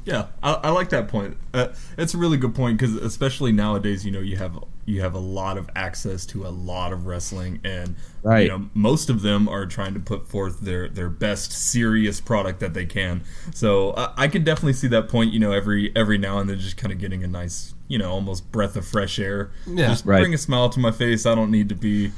[0.09, 1.37] Yeah, I, I like that point.
[1.53, 1.67] Uh,
[1.97, 5.19] it's a really good point because especially nowadays, you know, you have you have a
[5.19, 8.41] lot of access to a lot of wrestling, and Right.
[8.43, 12.59] you know, most of them are trying to put forth their their best serious product
[12.61, 13.21] that they can.
[13.53, 15.31] So uh, I could definitely see that point.
[15.31, 18.09] You know, every every now and then, just kind of getting a nice, you know,
[18.11, 19.51] almost breath of fresh air.
[19.67, 19.87] Yeah.
[19.89, 20.19] just Right.
[20.21, 21.25] bring a smile to my face.
[21.25, 22.11] I don't need to be.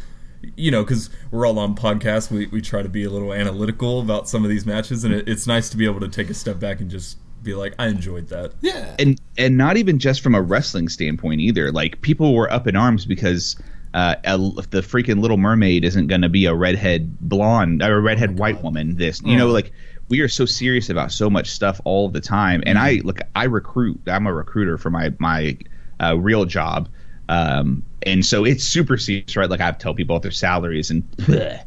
[0.56, 4.00] You know, because we're all on podcasts, we, we try to be a little analytical
[4.02, 6.34] about some of these matches, and it, it's nice to be able to take a
[6.34, 8.54] step back and just be like, I enjoyed that.
[8.62, 8.96] Yeah.
[9.00, 11.72] and and not even just from a wrestling standpoint either.
[11.72, 13.56] Like people were up in arms because
[13.94, 18.02] uh, a, the freaking Little Mermaid isn't going to be a redhead blonde or a
[18.02, 18.96] redhead white woman.
[18.96, 19.72] This, you know, like
[20.10, 22.64] we are so serious about so much stuff all the time.
[22.66, 24.00] And I look, I recruit.
[24.08, 25.58] I'm a recruiter for my my
[26.02, 26.90] uh, real job.
[27.30, 29.50] Um, and so it's super serious, right?
[29.50, 31.04] Like I tell people what their salaries and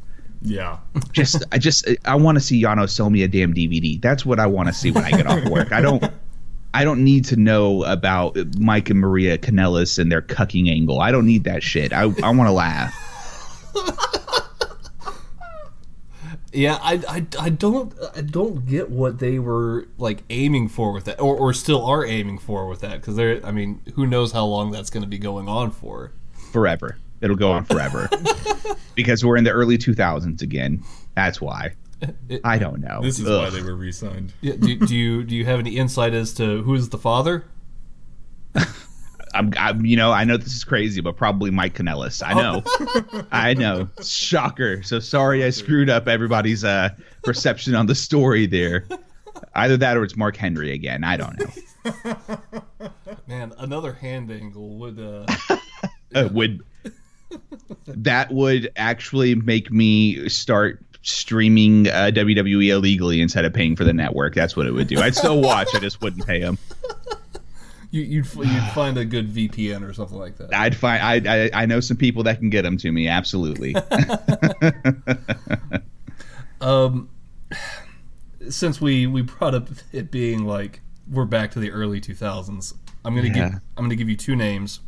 [0.44, 0.78] Yeah.
[1.12, 4.00] just I just I want to see Yano sell me a damn DVD.
[4.00, 5.72] That's what I want to see when I get off work.
[5.72, 6.04] I don't
[6.74, 11.00] I don't need to know about Mike and Maria Kanellis and their cucking angle.
[11.00, 11.92] I don't need that shit.
[11.92, 12.94] I I want to laugh.
[16.54, 21.04] Yeah, I, I, I don't I don't get what they were like aiming for with
[21.06, 24.30] that, or, or still are aiming for with that, because they're I mean, who knows
[24.30, 26.12] how long that's going to be going on for?
[26.52, 26.96] Forever.
[27.24, 28.08] It'll go on forever.
[28.94, 30.82] because we're in the early 2000s again.
[31.16, 31.72] That's why.
[32.44, 33.00] I don't know.
[33.02, 33.40] This is Ugh.
[33.44, 34.34] why they were re-signed.
[34.42, 37.46] Yeah, do, do you do you have any insight as to who is the father?
[39.34, 42.22] I'm, I'm, you know, I know this is crazy, but probably Mike Kanellis.
[42.24, 43.88] I know, I know.
[44.04, 44.82] Shocker.
[44.84, 46.90] So sorry, I screwed up everybody's uh,
[47.24, 48.86] perception on the story there.
[49.54, 51.02] Either that or it's Mark Henry again.
[51.04, 52.90] I don't know.
[53.26, 55.00] Man, another hand angle would.
[55.00, 55.26] Uh,
[56.14, 56.62] Uh, would
[57.86, 63.92] that would actually make me start streaming uh, WWE illegally instead of paying for the
[63.92, 64.34] network?
[64.34, 65.00] That's what it would do.
[65.00, 65.68] I'd still watch.
[65.74, 66.58] I just wouldn't pay them.
[67.90, 70.54] you, you'd you'd find a good VPN or something like that.
[70.54, 71.28] I'd find.
[71.28, 73.08] I, I I know some people that can get them to me.
[73.08, 73.74] Absolutely.
[76.60, 77.10] Um,
[78.48, 83.14] since we we brought up it being like we're back to the early 2000s, I'm
[83.14, 83.34] gonna Yeah.
[83.34, 83.44] give
[83.76, 84.80] I'm gonna give you two names,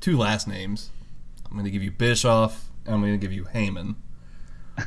[0.00, 0.90] two last names.
[1.54, 2.68] I'm gonna give you Bischoff.
[2.84, 3.94] And I'm gonna give you Heyman.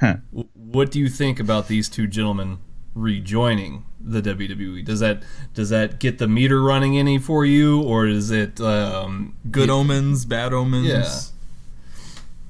[0.53, 2.57] What do you think about these two gentlemen
[2.93, 4.83] rejoining the WWE?
[4.83, 9.37] Does that does that get the meter running any for you, or is it um,
[9.49, 10.85] Good y- omens, bad omens.
[10.87, 11.09] Yeah.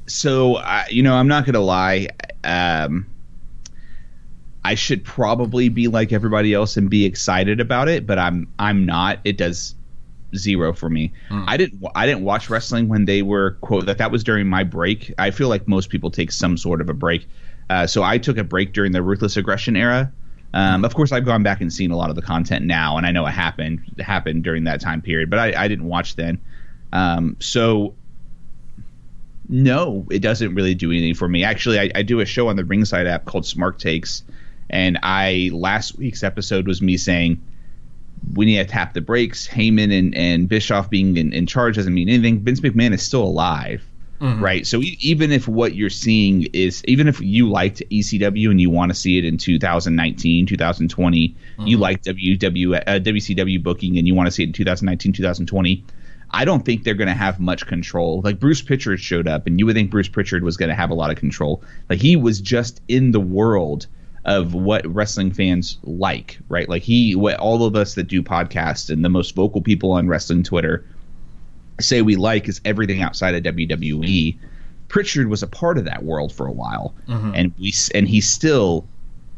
[0.07, 2.07] so I you know i'm not gonna lie
[2.43, 3.05] um
[4.63, 8.85] i should probably be like everybody else and be excited about it but i'm i'm
[8.85, 9.75] not it does
[10.35, 11.13] zero for me.
[11.47, 14.63] I didn't i didn't watch wrestling when they were quote that that was during my
[14.63, 15.13] break.
[15.17, 17.27] I feel like most people take some sort of a break.
[17.69, 20.11] Uh, so i took a break during the ruthless aggression era.
[20.53, 23.05] Um, of course, I've gone back and seen a lot of the content now, and
[23.05, 26.39] I know it happened happened during that time period, but I, I didn't watch then.
[26.93, 27.93] Um, so
[29.49, 31.43] no, it doesn't really do anything for me.
[31.43, 34.23] Actually, I, I do a show on the Ringside app called Smart Takes,
[34.69, 37.41] and I last week's episode was me saying
[38.33, 39.47] we need to tap the brakes.
[39.47, 42.39] Heyman and, and Bischoff being in, in charge doesn't mean anything.
[42.39, 43.83] Vince McMahon is still alive,
[44.41, 44.65] right?
[44.65, 48.69] So e- even if what you're seeing is, even if you liked ECW and you
[48.69, 54.15] want to see it in 2019, 2020, you like WW, uh, WCW booking and you
[54.15, 55.83] want to see it in 2019, 2020.
[56.31, 58.21] I don't think they're going to have much control.
[58.21, 60.89] Like Bruce Pritchard showed up, and you would think Bruce Pritchard was going to have
[60.89, 61.63] a lot of control.
[61.89, 63.87] Like he was just in the world
[64.27, 66.67] of what wrestling fans like, right?
[66.67, 70.07] Like he, what all of us that do podcasts and the most vocal people on
[70.09, 70.85] wrestling Twitter
[71.79, 74.37] say we like is everything outside of WWE.
[74.89, 77.31] Pritchard was a part of that world for a while, mm-hmm.
[77.35, 78.85] and we and he's still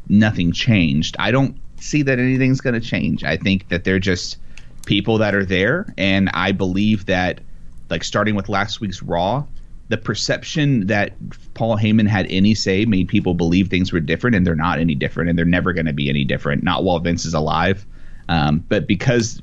[0.07, 1.15] nothing changed.
[1.19, 3.23] I don't see that anything's going to change.
[3.23, 4.37] I think that they're just
[4.85, 7.41] people that are there, and I believe that,
[7.89, 9.45] like starting with last week's Raw,
[9.89, 11.13] the perception that
[11.55, 14.95] Paul Heyman had any say made people believe things were different, and they're not any
[14.95, 16.63] different, and they're never going to be any different.
[16.63, 17.85] Not while Vince is alive.
[18.29, 19.41] Um, but because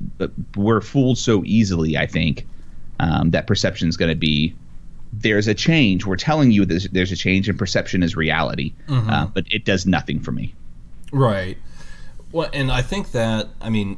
[0.55, 2.47] we're fooled so easily, I think
[2.99, 4.55] um, that perception is going to be
[5.13, 6.05] there's a change.
[6.05, 8.73] We're telling you there's, there's a change, and perception is reality.
[9.09, 10.55] Uh, but it does nothing for me.
[11.11, 11.57] Right.
[12.31, 13.97] Well, and I think that I mean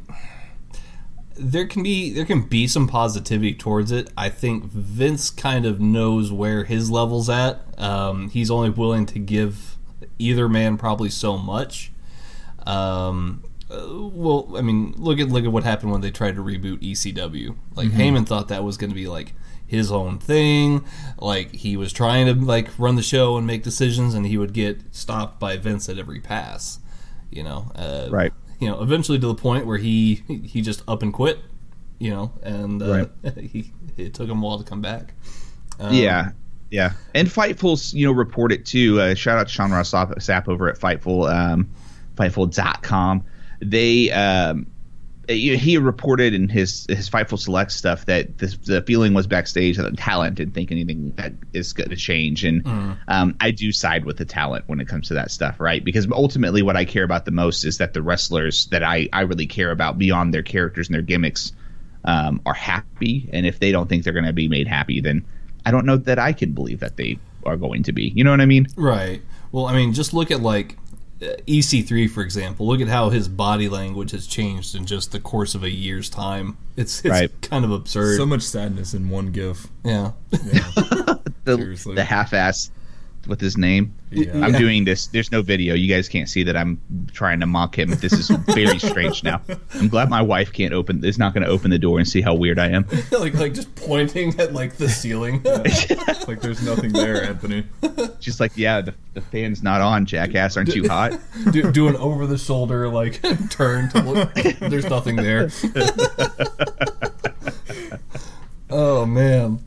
[1.39, 4.09] there can be there can be some positivity towards it.
[4.17, 7.61] I think Vince kind of knows where his level's at.
[7.79, 9.77] Um, he's only willing to give
[10.17, 11.91] either man probably so much.
[12.65, 16.43] Um, uh, well, I mean, look at look at what happened when they tried to
[16.43, 17.55] reboot ECW.
[17.75, 19.33] Like Heyman thought that was going to be like
[19.65, 20.83] his own thing.
[21.19, 24.53] Like he was trying to like run the show and make decisions, and he would
[24.53, 26.79] get stopped by Vince at every pass.
[27.29, 28.33] You know, uh, Right.
[28.59, 31.39] You know, eventually to the point where he he just up and quit.
[31.97, 33.05] You know, and uh,
[33.37, 35.13] he it took him a while to come back.
[35.79, 36.31] Um, yeah,
[36.69, 36.93] yeah.
[37.13, 38.99] And Fightful's, you know, reported too.
[38.99, 41.69] Uh, shout out to Sean Ross Sapp over at Fightful, um,
[42.15, 43.23] Fightful.com.
[43.61, 44.67] They, um,
[45.29, 49.77] he he reported in his his Fightful Select stuff that this, the feeling was backstage
[49.77, 52.65] that the talent didn't think anything that is going to change, and
[53.07, 55.83] um, I do side with the talent when it comes to that stuff, right?
[55.83, 59.21] Because ultimately, what I care about the most is that the wrestlers that I I
[59.21, 61.53] really care about beyond their characters and their gimmicks
[62.03, 65.25] um, are happy, and if they don't think they're going to be made happy, then
[65.65, 68.11] I don't know that I can believe that they are going to be.
[68.15, 68.67] You know what I mean?
[68.75, 69.21] Right.
[69.51, 70.88] Well, I mean, just look at like uh,
[71.21, 72.65] Uh, EC3 for example.
[72.67, 76.09] Look at how his body language has changed in just the course of a year's
[76.09, 76.57] time.
[76.77, 77.41] It's it's Right.
[77.41, 78.15] kind of absurd.
[78.17, 79.67] So much sadness in one gif.
[79.83, 80.11] yeah.
[81.45, 81.95] The, Seriously.
[81.95, 82.69] the half-ass
[83.27, 83.93] with his name.
[84.11, 84.43] Yeah.
[84.43, 85.07] I'm doing this.
[85.07, 85.75] There's no video.
[85.75, 86.79] You guys can't see that I'm
[87.11, 87.91] trying to mock him.
[87.91, 89.41] This is very strange now.
[89.75, 91.03] I'm glad my wife can't open.
[91.03, 92.87] Is not going to open the door and see how weird I am.
[93.11, 95.43] like like just pointing at like the ceiling.
[96.27, 97.65] like there's nothing there, Anthony.
[98.19, 100.05] Just like, yeah, the, the fan's not on.
[100.05, 101.19] Jackass, aren't you hot?
[101.51, 104.33] do, do an over the shoulder like turn to look.
[104.33, 105.49] There's nothing there.
[108.69, 109.63] oh man.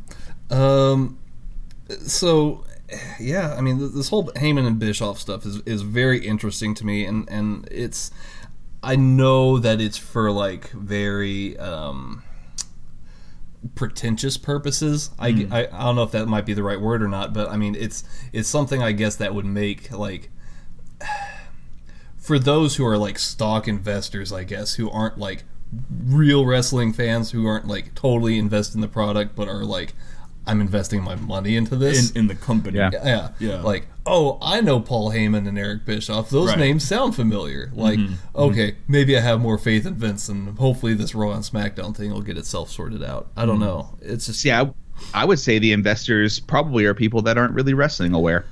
[0.51, 1.19] Um.
[2.07, 2.65] So,
[3.21, 7.05] yeah, I mean, this whole Heyman and Bischoff stuff is is very interesting to me,
[7.05, 8.11] and and it's.
[8.85, 12.25] I know that it's for like very um,
[13.75, 15.11] pretentious purposes.
[15.19, 17.49] I, I I don't know if that might be the right word or not, but
[17.49, 18.03] I mean it's
[18.33, 20.31] it's something I guess that would make like
[22.17, 25.45] for those who are like stock investors, I guess, who aren't like
[25.91, 29.95] real wrestling fans, who aren't like totally invested in the product, but are like,
[30.47, 32.11] I'm investing my money into this.
[32.11, 32.79] In in the company.
[32.79, 32.91] Yeah.
[32.93, 33.61] yeah, Yeah.
[33.63, 36.31] Like, oh, I know Paul Heyman and Eric Bischoff.
[36.31, 36.59] Those Right.
[36.59, 37.71] names sound familiar.
[37.75, 38.15] Like, mm-hmm.
[38.15, 38.39] Mm-hmm.
[38.39, 42.11] okay, maybe I have more faith in Vince, and hopefully this Raw and SmackDown thing
[42.13, 43.31] will get itself sorted out.
[43.37, 43.65] I don't mm-hmm.
[43.65, 43.99] know.
[44.01, 47.75] It's just yeah, I, I would say the investors probably are people that aren't really
[47.75, 48.45] wrestling aware.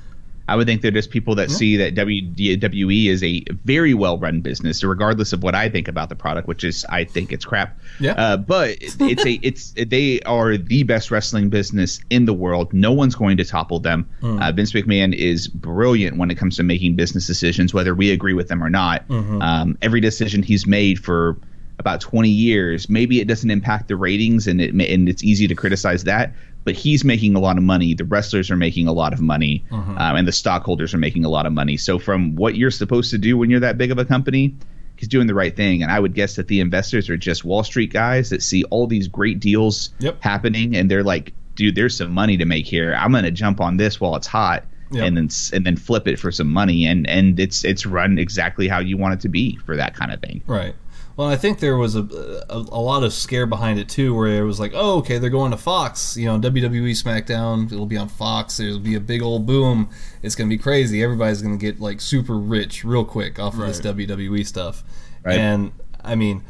[0.50, 4.40] I would think they're just people that see that WWE is a very well run
[4.40, 7.78] business, regardless of what I think about the product, which is I think it's crap.
[8.00, 8.12] Yeah.
[8.12, 12.72] Uh, but it's a it's they are the best wrestling business in the world.
[12.72, 14.08] No one's going to topple them.
[14.40, 18.34] Uh, Vince McMahon is brilliant when it comes to making business decisions, whether we agree
[18.34, 19.04] with them or not.
[19.40, 21.36] Um, every decision he's made for
[21.78, 22.88] about 20 years.
[22.90, 26.32] Maybe it doesn't impact the ratings, and it and it's easy to criticize that.
[26.64, 27.94] But he's making a lot of money.
[27.94, 31.28] The wrestlers are making a lot of money, um, and the stockholders are making a
[31.28, 31.76] lot of money.
[31.76, 34.54] So from what you're supposed to do when you're that big of a company,
[34.96, 35.82] he's doing the right thing.
[35.82, 38.86] And I would guess that the investors are just Wall Street guys that see all
[38.86, 40.18] these great deals Yep.
[40.20, 42.94] happening, and they're like, "Dude, there's some money to make here.
[42.94, 45.04] I'm going to jump on this while it's hot." Yep.
[45.06, 48.66] And then and then flip it for some money, and and it's it's run exactly
[48.68, 50.42] how you want it to be for that kind of thing.
[50.46, 50.74] Right.
[51.20, 54.40] Well, I think there was a, a a lot of scare behind it too, where
[54.40, 56.16] it was like, oh, okay, they're going to Fox.
[56.16, 58.56] You know, WWE SmackDown, it'll be on Fox.
[58.56, 59.90] There'll be a big old boom.
[60.22, 61.02] It's gonna be crazy.
[61.02, 64.82] Everybody's gonna get like super rich real quick off of this WWE stuff.
[65.22, 65.36] Right.
[65.36, 66.42] And I mean,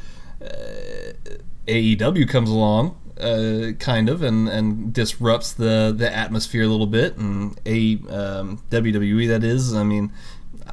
[1.67, 7.17] AEW comes along, uh, kind of, and, and disrupts the, the atmosphere a little bit.
[7.17, 10.13] And a um, WWE that is, I mean,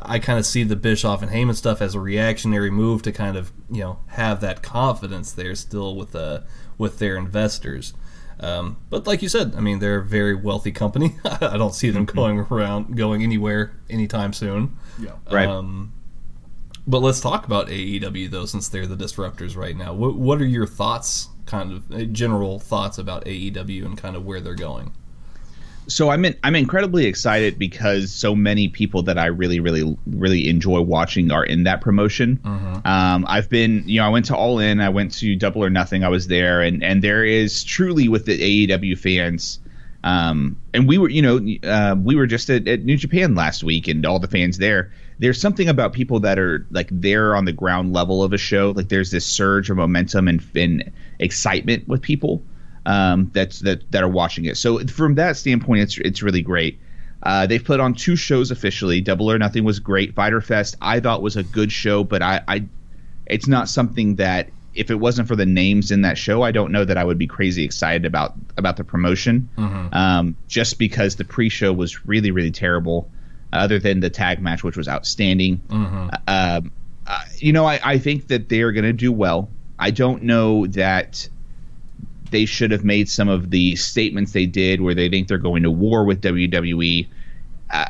[0.02, 3.38] I kind of see the Bischoff and Heyman stuff as a reactionary move to kind
[3.38, 6.42] of you know have that confidence there still with uh,
[6.78, 7.94] with their investors.
[8.40, 11.16] Um, but like you said, I mean they're a very wealthy company.
[11.26, 14.78] I don't see them going around going anywhere anytime soon.
[15.00, 15.14] Yeah.
[15.32, 15.48] Right.
[15.48, 15.94] Um,
[16.86, 19.94] but let's talk about AEW though, since they're the disruptors right now.
[19.94, 24.26] What what are your thoughts, kind of uh, general thoughts about AEW and kind of
[24.26, 24.94] where they're going?
[25.88, 30.50] So I'm in, I'm incredibly excited because so many people that I really really really
[30.50, 32.40] enjoy watching are in that promotion.
[32.86, 35.70] Um, I've been you know I went to All In, I went to Double or
[35.70, 39.60] Nothing, I was there, and and there is truly with the AEW fans.
[40.04, 43.64] Um, and we were you know uh, we were just at, at New Japan last
[43.64, 44.92] week, and all the fans there.
[45.20, 48.72] There's something about people that are like there on the ground level of a show.
[48.76, 52.44] Like there's this surge of momentum and, and excitement with people
[52.88, 54.58] um, that's that that are watching it.
[54.58, 56.80] So from that standpoint, it's it's really great.
[57.22, 59.02] Uh, they've put on two shows officially.
[59.02, 60.16] Double or Nothing was great.
[60.16, 62.66] Fyter Fest I thought was a good show, but I, I
[63.26, 66.72] it's not something that if it wasn't for the names in that show, I don't
[66.72, 69.50] know that I would be crazy excited about about the promotion.
[69.92, 73.10] Um, just because the pre-show was really really terrible,
[73.52, 75.62] other than the tag match, which was outstanding.
[76.28, 76.72] Um,
[77.06, 79.50] uh, you know, I, I think that they are going to do well.
[79.80, 81.28] I don't know that
[82.32, 85.64] they should have made some of the statements they did where they think they're going
[85.64, 87.08] to war with WWE.
[87.70, 87.86] Uh,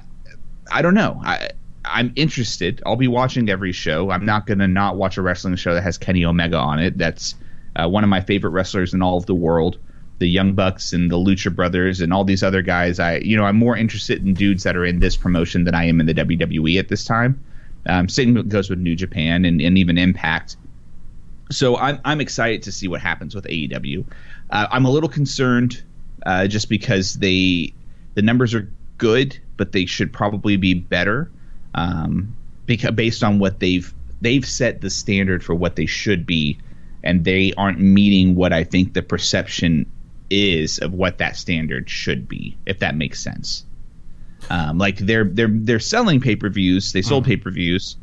[0.71, 1.21] I don't know.
[1.23, 1.49] I
[1.85, 2.81] I'm interested.
[2.85, 4.11] I'll be watching every show.
[4.11, 6.97] I'm not going to not watch a wrestling show that has Kenny Omega on it.
[6.97, 7.35] That's
[7.75, 9.77] uh, one of my favorite wrestlers in all of the world.
[10.19, 12.99] The Young Bucks and the Lucha Brothers and all these other guys.
[12.99, 15.85] I you know I'm more interested in dudes that are in this promotion than I
[15.85, 17.43] am in the WWE at this time.
[17.85, 20.57] Um, same goes with New Japan and, and even Impact.
[21.51, 24.05] So I'm I'm excited to see what happens with AEW.
[24.49, 25.81] Uh, I'm a little concerned
[26.25, 27.73] uh, just because they
[28.15, 31.31] the numbers are good, but they should probably be better.
[31.75, 36.57] Um, because based on what they've they've set the standard for what they should be,
[37.03, 39.85] and they aren't meeting what I think the perception
[40.29, 42.57] is of what that standard should be.
[42.65, 43.63] If that makes sense.
[44.49, 46.91] Um, like they're they're they're selling pay per views.
[46.91, 47.97] They sold pay per views,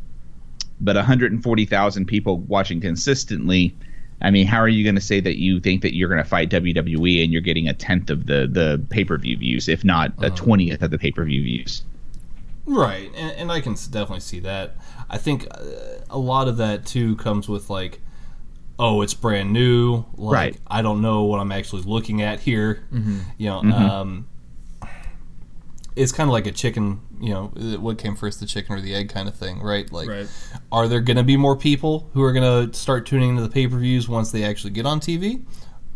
[0.80, 3.74] but 140,000 people watching consistently.
[4.20, 6.28] I mean, how are you going to say that you think that you're going to
[6.28, 9.84] fight WWE and you're getting a tenth of the the pay per view views, if
[9.84, 11.82] not a twentieth of the pay per view views?
[12.66, 14.76] Right, and, and I can definitely see that.
[15.10, 15.64] I think uh,
[16.08, 18.00] a lot of that too comes with like,
[18.78, 20.04] oh, it's brand new.
[20.16, 20.56] Like, Right.
[20.66, 22.84] I don't know what I'm actually looking at here.
[23.36, 24.28] You know, um,
[25.96, 27.00] it's kind of like a chicken.
[27.20, 27.44] You know,
[27.78, 29.90] what came first, the chicken or the egg kind of thing, right?
[29.92, 30.28] Like, Right.
[30.72, 33.48] are there going to be more people who are going to start tuning into the
[33.48, 35.44] pay per views once they actually get on TV?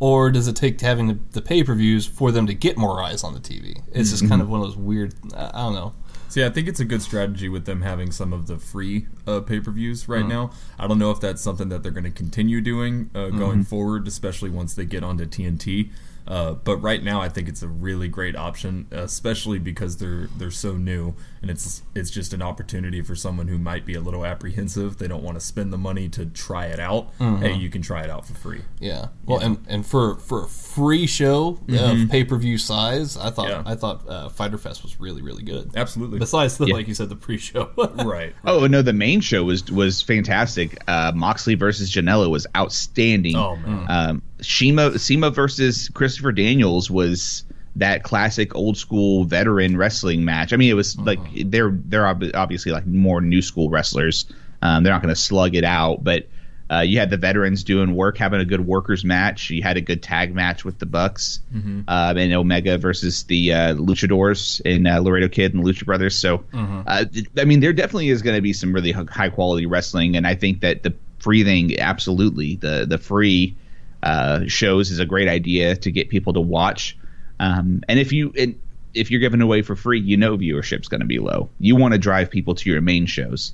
[0.00, 3.02] Or does it take having the, the pay per views for them to get more
[3.02, 3.82] eyes on the TV?
[3.92, 5.14] It's just kind of one of those weird.
[5.34, 5.92] I I don't know.
[6.28, 9.40] See, I think it's a good strategy with them having some of the free uh,
[9.40, 10.50] pay per views right now.
[10.78, 14.06] I don't know if that's something that they're going to continue doing uh, going forward,
[14.06, 15.90] especially once they get onto TNT.
[16.28, 20.50] Uh, but right now, I think it's a really great option, especially because they're they're
[20.50, 24.26] so new, and it's it's just an opportunity for someone who might be a little
[24.26, 24.98] apprehensive.
[24.98, 27.08] They don't want to spend the money to try it out.
[27.18, 28.60] Hey, you can try it out for free.
[28.78, 29.06] Yeah.
[29.24, 33.48] Well, and and for for a free show of pay per view size, I thought
[33.48, 33.62] Yeah.
[33.64, 35.70] I thought uh, Fyter Fest was really really good.
[35.76, 37.70] Absolutely, Besides the like you said the pre show.
[38.04, 38.34] right.
[38.44, 40.76] Oh no, the main show was was fantastic.
[40.86, 43.36] Uh, Moxley versus Janela was outstanding.
[43.36, 47.44] Oh man, Um, Shima CIMA versus Christopher Daniels was
[47.76, 50.52] that classic old school veteran wrestling match.
[50.52, 54.26] I mean, it was like they're they're ob- obviously like more new school wrestlers.
[54.62, 56.26] Um, they're not going to slug it out, but
[56.70, 59.48] uh, you had the veterans doing work, having a good workers match.
[59.48, 61.40] You had a good tag match with the Bucks
[61.88, 66.14] um, and Omega versus the uh, Luchadors and uh, Laredo Kid and the Lucha Brothers.
[66.16, 66.44] So,
[66.86, 67.04] uh,
[67.38, 70.34] I mean, there definitely is going to be some really high quality wrestling, and I
[70.34, 73.56] think that the free thing, absolutely, the the free
[74.02, 76.96] uh, shows is a great idea to get people to watch.
[77.40, 78.58] Um, and if you and
[78.94, 81.50] if you're giving away for free, you know viewership's going to be low.
[81.60, 83.52] You want to drive people to your main shows,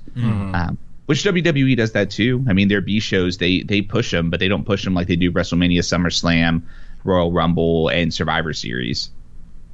[0.54, 2.44] um, which WWE does that too.
[2.48, 5.06] I mean, their B shows they they push them, but they don't push them like
[5.06, 6.62] they do WrestleMania, SummerSlam,
[7.04, 9.10] Royal Rumble, and Survivor Series.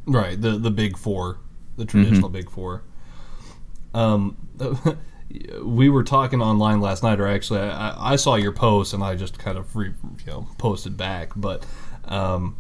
[0.07, 0.41] right.
[0.41, 1.39] The the big four,
[1.77, 2.83] the traditional big four.
[3.93, 4.37] Um,
[5.63, 9.15] we were talking online last night, or actually, I, I saw your post and I
[9.15, 9.89] just kind of re,
[10.27, 11.67] you know posted back, but.
[12.05, 12.57] Um,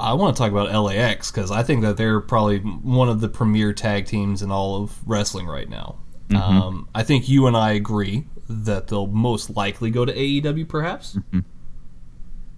[0.00, 3.28] I want to talk about LAX because I think that they're probably one of the
[3.28, 5.96] premier tag teams in all of wrestling right now.
[6.34, 11.18] Um, I think you and I agree that they'll most likely go to AEW, perhaps.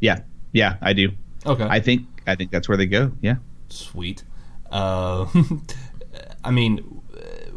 [0.01, 0.21] Yeah,
[0.53, 1.11] yeah, I do.
[1.47, 3.13] Okay, I think I think that's where they go.
[3.21, 3.37] Yeah.
[3.69, 4.25] sweet.
[4.71, 5.27] Uh,
[6.45, 7.00] I mean,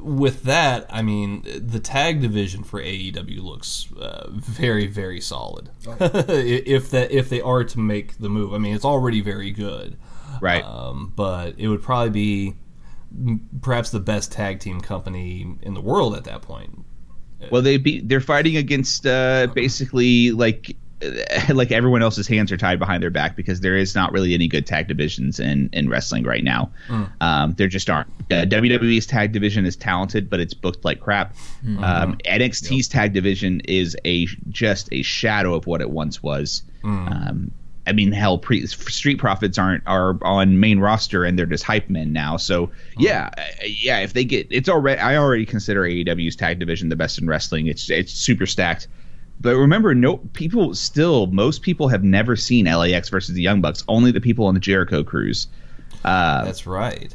[0.03, 5.69] with that, I mean the tag division for AEW looks uh, very, very solid.
[5.85, 9.97] if that if they are to make the move, I mean it's already very good.
[10.41, 10.63] Right.
[10.63, 12.55] Um, but it would probably be
[13.61, 16.85] perhaps the best tag team company in the world at that point.
[17.51, 20.77] Well, they be they're fighting against uh, basically like
[21.53, 24.47] like everyone else's hands are tied behind their back because there is not really any
[24.47, 26.71] good tag divisions in in wrestling right now.
[27.21, 28.07] Um, there just aren't.
[28.31, 31.35] Uh, WWE's tag division is talented, but it's booked like crap.
[31.83, 36.63] Um, NXT's tag division is a just a shadow of what it once was.
[37.07, 37.51] Um,
[37.85, 41.89] I mean, hell, pre- Street Profits aren't are on main roster and they're just hype
[41.89, 42.37] men now.
[42.37, 43.99] So yeah, uh, yeah.
[43.99, 45.01] If they get, it's already.
[45.01, 47.67] I already consider AEW's tag division the best in wrestling.
[47.67, 48.87] It's it's super stacked.
[49.41, 51.27] But remember, no people still.
[51.27, 53.83] Most people have never seen LAX versus the Young Bucks.
[53.87, 55.47] Only the people on the Jericho cruise.
[56.05, 57.13] Uh, That's right.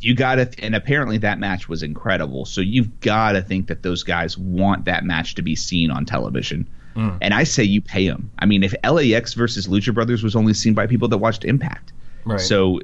[0.00, 2.44] you gotta, and apparently that match was incredible.
[2.44, 6.68] So you've gotta think that those guys want that match to be seen on television.
[7.20, 8.28] And I say you pay them.
[8.40, 11.92] I mean, if LAX versus Lucha Brothers was only seen by people that watched Impact,
[12.24, 12.40] Right.
[12.40, 12.80] so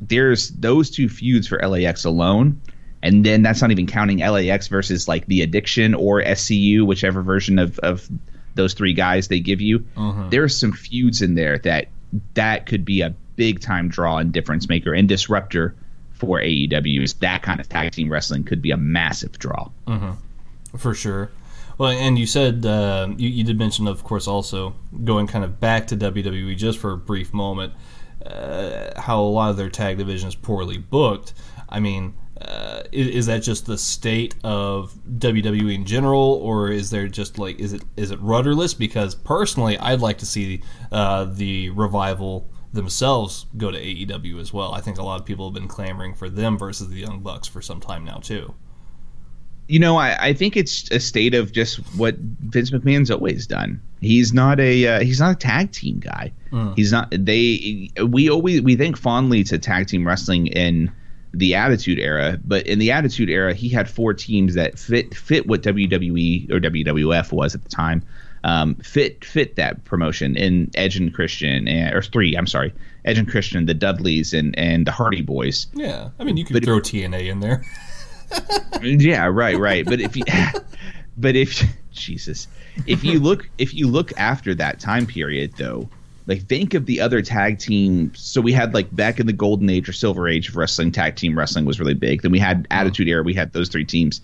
[0.00, 2.60] there's those two feuds for LAX alone,
[3.02, 7.58] and then that's not even counting LAX versus like the Addiction or SCU, whichever version
[7.58, 8.08] of of
[8.54, 9.84] those three guys they give you.
[10.30, 11.88] There's some feuds in there that
[12.34, 15.74] that could be a big time draw and difference maker and disruptor
[16.12, 17.02] for AEW.
[17.02, 19.70] Is that kind of tag team wrestling could be a massive draw.
[20.76, 21.30] For sure.
[21.78, 24.74] Well, and you said uh, you, you did mention, of course, also
[25.04, 27.72] going kind of back to WWE just for a brief moment,
[28.24, 31.32] uh, how a lot of their tag division is poorly booked.
[31.68, 32.14] I mean,
[32.44, 37.38] uh, is, is that just the state of WWE in general, or is there just
[37.38, 38.74] like is it is it rudderless?
[38.74, 44.72] Because personally, I'd like to see uh, the revival themselves go to AEW as well.
[44.72, 47.46] I think a lot of people have been clamoring for them versus the Young Bucks
[47.46, 48.54] for some time now too.
[49.68, 53.80] You know, I, I think it's a state of just what Vince McMahon's always done.
[54.00, 56.32] He's not a uh, he's not a tag team guy.
[56.74, 57.08] He's not.
[57.12, 60.90] They we always we think fondly to tag team wrestling in
[61.34, 65.46] the Attitude Era, but in the Attitude Era, he had four teams that fit fit
[65.46, 68.02] what WWE or WWF was at the time.
[68.44, 72.34] Um, fit fit that promotion in Edge and Christian, and, or three.
[72.36, 72.74] I'm sorry,
[73.04, 75.68] Edge and Christian, the Dudleys, and and the Hardy Boys.
[75.74, 77.62] Yeah, I mean, you could But if- throw TNA in there.
[78.82, 80.24] yeah right right but if you
[81.18, 81.62] but if
[81.92, 82.48] jesus
[82.86, 85.86] if you look if you look after that time period though
[86.26, 88.12] like think of the other tag team.
[88.14, 91.16] So we had like back in the golden age or silver age of wrestling tag
[91.16, 92.22] team wrestling was really big.
[92.22, 93.22] Then we had attitude era.
[93.22, 94.20] We had those three teams.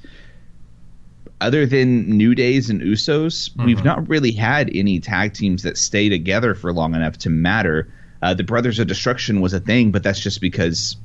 [1.41, 3.87] Other than new days and usos we've mm-hmm.
[3.87, 7.89] not really had any tag teams that stay together for long enough to matter.
[8.21, 10.97] Uh, the brothers of destruction was a thing but that's just because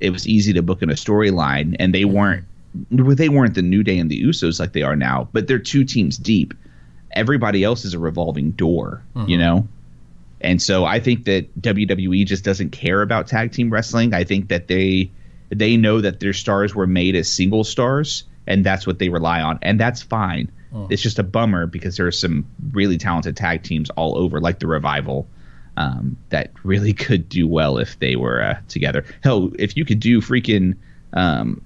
[0.00, 2.16] it was easy to book in a storyline, and they mm-hmm.
[2.16, 2.44] weren't
[2.90, 5.28] they weren't the New Day and the Usos like they are now.
[5.32, 6.54] But they're two teams deep.
[7.12, 9.38] Everybody else is a revolving door, you mm-hmm.
[9.38, 9.68] know.
[10.40, 14.14] And so I think that WWE just doesn't care about tag team wrestling.
[14.14, 15.10] I think that they
[15.50, 19.40] they know that their stars were made as single stars, and that's what they rely
[19.40, 20.50] on, and that's fine.
[20.90, 24.58] It's just a bummer because there are some really talented tag teams all over, like
[24.58, 25.26] the Revival,
[25.78, 29.04] um, that really could do well if they were uh, together.
[29.22, 30.76] Hell, if you could do freaking
[31.14, 31.62] um,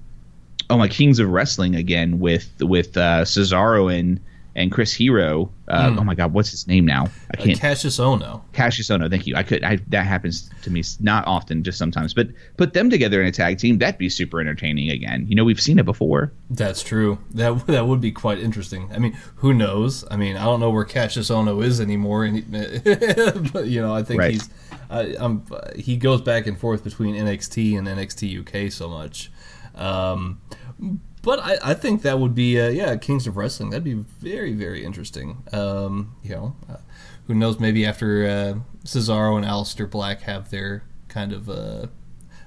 [0.69, 4.19] oh my Kings of Wrestling again with with uh, Cesaro and
[4.55, 5.51] and Chris Hero.
[5.67, 7.05] Uh, Oh my God, what's his name now?
[7.35, 7.59] I Uh, can't.
[7.59, 8.41] Kassius Ohno.
[8.53, 9.09] Kassius Ohno.
[9.09, 9.35] Thank you.
[9.35, 9.63] I could.
[9.63, 12.13] I, that happens to me not often, just sometimes.
[12.13, 12.27] But
[12.57, 13.77] put them together in a tag team.
[13.79, 15.25] That'd be super entertaining again.
[15.27, 16.31] You know, we've seen it before.
[16.49, 17.17] That's true.
[17.31, 18.89] That that would be quite interesting.
[18.93, 20.03] I mean, who knows?
[20.11, 22.43] I mean, I don't know where Kassius Ohno is anymore, and
[23.53, 24.31] but you know, I think Right.
[24.33, 24.49] he's
[24.89, 25.43] I, I'm
[25.75, 29.31] he goes back and forth between NXT and NXT UK so much.
[29.75, 30.39] Um,
[31.23, 33.71] but I, I think that would be uh, yeah Kings of Wrestling.
[33.71, 35.43] That'd be very very interesting.
[35.51, 36.77] Um, you know, uh,
[37.27, 37.59] who knows?
[37.59, 41.87] Maybe after uh, Cesaro and Aleister Black have their kind of uh,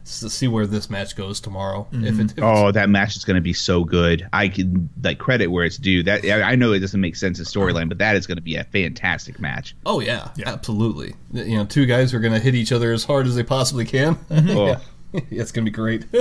[0.03, 1.87] s- see where this match goes tomorrow.
[1.93, 4.29] If, it, if Oh, that match is going to be so good.
[4.33, 6.03] I can like credit where it's due.
[6.03, 8.43] That I I know it doesn't make sense in storyline, but that is going to
[8.43, 9.75] be a fantastic match.
[9.87, 11.15] Oh yeah, absolutely.
[11.33, 13.43] You know, two guys who are going to hit each other as hard as they
[13.45, 14.19] possibly can.
[14.31, 14.77] Oh.
[15.31, 16.05] it's going to be great.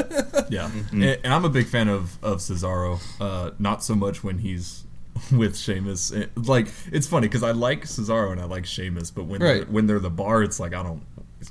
[0.49, 3.01] Yeah, and, and I'm a big fan of of Cesaro.
[3.19, 4.83] Uh, not so much when he's
[5.35, 6.11] with Sheamus.
[6.11, 9.53] It- like it's funny because I like Cesaro and I like Sheamus, but when Right.
[9.61, 11.01] they're, when they're the bar, it's like I don't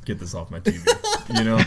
[0.04, 0.86] get this off my TV.
[1.36, 1.60] you know?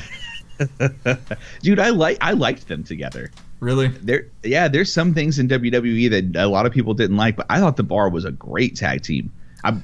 [1.61, 3.29] Dude, I like I liked them together.
[3.59, 3.87] Really?
[3.87, 7.45] There, yeah, there's some things in WWE that a lot of people didn't like, but
[7.49, 9.31] I thought the Bar was a great tag team.
[9.63, 9.77] I,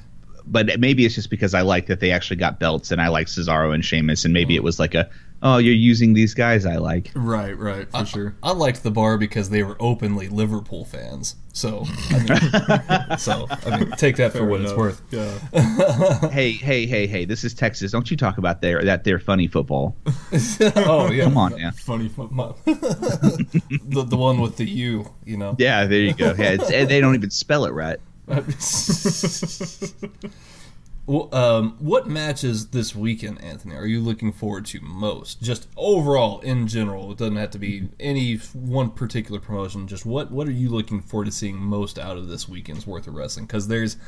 [0.46, 3.26] but maybe it's just because I like that they actually got belts, and I like
[3.26, 4.64] Cesaro and Sheamus, and maybe it mm.
[4.64, 5.08] was like a,
[5.42, 7.10] oh, you're using these guys I like.
[7.14, 8.34] Right, right, for sure.
[8.42, 11.36] I liked the bar because they were openly Liverpool fans.
[11.52, 15.00] So, I mean, so I mean, take that for what it's worth.
[15.10, 16.28] Yeah.
[16.30, 17.92] hey, hey, hey, hey, this is Texas.
[17.92, 19.96] Don't you talk about their that their funny football?
[20.76, 22.58] oh yeah, Come on, yeah, Funny football.
[22.64, 25.06] the the one with the U.
[25.24, 25.54] You know.
[25.58, 25.86] yeah.
[25.86, 26.34] There you go.
[26.36, 28.00] Yeah, it's, and they don't even spell it right.
[31.06, 35.42] Well, um, what matches this weekend, Anthony, are you looking forward to most?
[35.42, 39.86] Just overall, in general, it doesn't have to be any one particular promotion.
[39.86, 43.06] Just what what are you looking forward to seeing most out of this weekend's worth
[43.06, 43.44] of wrestling?
[43.44, 43.98] Because there's,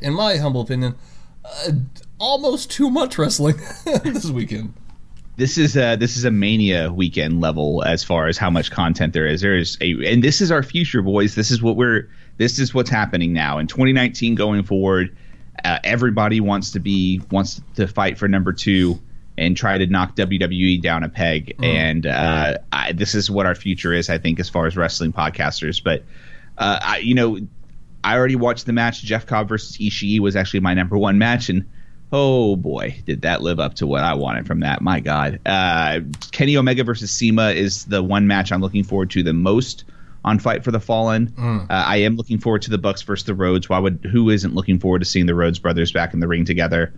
[0.00, 0.94] in my humble opinion,
[1.44, 1.72] uh,
[2.18, 3.56] almost too much wrestling
[4.02, 4.72] this weekend.
[5.36, 9.12] this is a this is a mania weekend level as far as how much content
[9.12, 9.42] there is.
[9.42, 11.34] There is a and this is our future, boys.
[11.34, 12.08] This is what we're
[12.38, 15.16] this is what's happening now in 2019 going forward.
[15.64, 19.00] Uh, everybody wants to be wants to fight for number two
[19.38, 21.54] and try to knock WWE down a peg.
[21.62, 25.12] And uh, I, this is what our future is, I think, as far as wrestling
[25.12, 25.82] podcasters.
[25.82, 26.04] But
[26.58, 27.38] uh, I, you know,
[28.02, 29.02] I already watched the match.
[29.02, 31.66] Jeff Cobb versus Ishii was actually my number one match, and
[32.12, 34.80] oh boy, did that live up to what I wanted from that.
[34.80, 39.22] My God, uh, Kenny Omega versus CIMA is the one match I'm looking forward to
[39.22, 39.84] the most
[40.26, 41.32] on Fight for the Fallen.
[41.38, 43.68] Uh, I am looking forward to the Bucks versus the Rhodes.
[43.68, 46.44] Why would who isn't looking forward to seeing the Rhodes brothers back in the ring
[46.44, 46.92] together?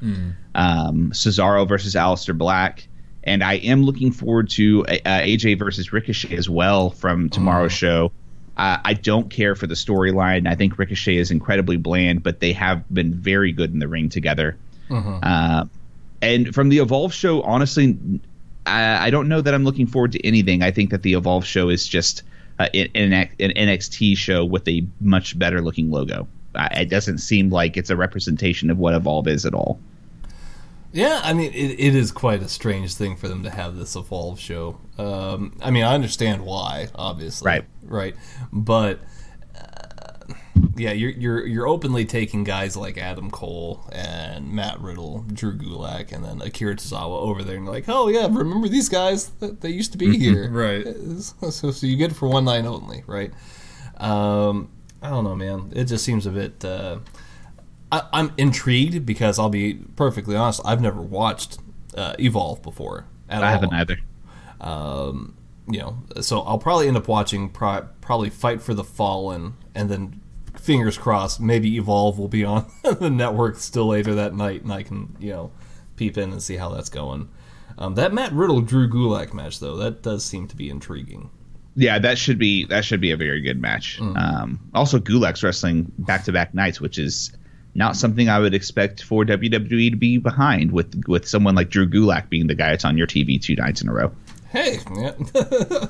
[0.55, 2.89] Um, Cesaro versus Aleister Black.
[3.23, 8.11] And I am looking forward to uh, AJ versus Ricochet as well from tomorrow's show.
[8.57, 10.49] Uh, I don't care for the storyline.
[10.49, 14.09] I think Ricochet is incredibly bland, but they have been very good in the ring
[14.09, 14.57] together.
[15.23, 15.65] Uh,
[16.23, 17.97] and from the Evolve show, honestly,
[18.67, 20.63] I, I don't know that I'm looking forward to anything.
[20.63, 22.23] I think that the Evolve show is just
[22.59, 26.27] uh, an, an an NXT show with a much better looking logo.
[26.55, 29.79] Uh, it doesn't seem like it's a representation of what Evolve is at all.
[30.93, 33.95] Yeah, I mean, it, it is quite a strange thing for them to have this
[33.95, 34.81] Evolve show.
[34.97, 37.65] Um, I mean, I understand why, obviously, Right.
[37.83, 38.17] Right,
[38.53, 39.01] but
[40.77, 46.13] yeah, you're you're you're openly taking guys like Adam Cole and Matt Riddle, Drew Gulak,
[46.13, 49.31] and then Akira Tozawa over there, and you're like, oh yeah, remember these guys?
[49.41, 50.87] They used to be here, Right.
[51.51, 53.33] So, so you get it for one night only, right?
[53.97, 54.71] Um,
[55.03, 55.73] I don't know, man.
[55.75, 56.65] It just seems a bit.
[56.65, 56.99] Uh,
[57.91, 60.61] I, I'm intrigued because I'll be perfectly honest.
[60.65, 61.59] I've never watched
[61.97, 63.07] uh, Evolve before.
[63.29, 63.53] At I all.
[63.53, 63.99] haven't either.
[64.61, 65.37] Um,
[65.71, 69.89] you know, so I'll probably end up watching pro- probably Fight for the Fallen, and
[69.91, 70.21] then
[70.69, 74.83] fingers crossed, maybe Evolve will be on the network still later that night, and I
[74.83, 75.51] can you know
[75.97, 77.31] peep in and see how that's going.
[77.79, 81.31] Um, that Matt Riddle Drew Gulak match though, that does seem to be intriguing.
[81.75, 83.99] Yeah, that should be that should be a very good match.
[83.99, 87.33] Um, also, Gulak's wrestling back to back nights, which is
[87.75, 91.89] not something I would expect for WWE to be behind with with someone like Drew
[91.89, 94.13] Gulak being the guy that's on your TV two nights in a row.
[94.51, 95.13] Hey, yeah.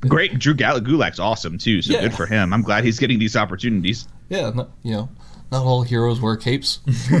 [0.00, 2.00] Great, Drew Gulak's awesome too, so Yeah.
[2.02, 2.52] good for him.
[2.52, 4.08] I'm glad he's getting these opportunities.
[4.28, 5.08] yeah, no, you know,
[5.52, 6.80] not all heroes wear capes.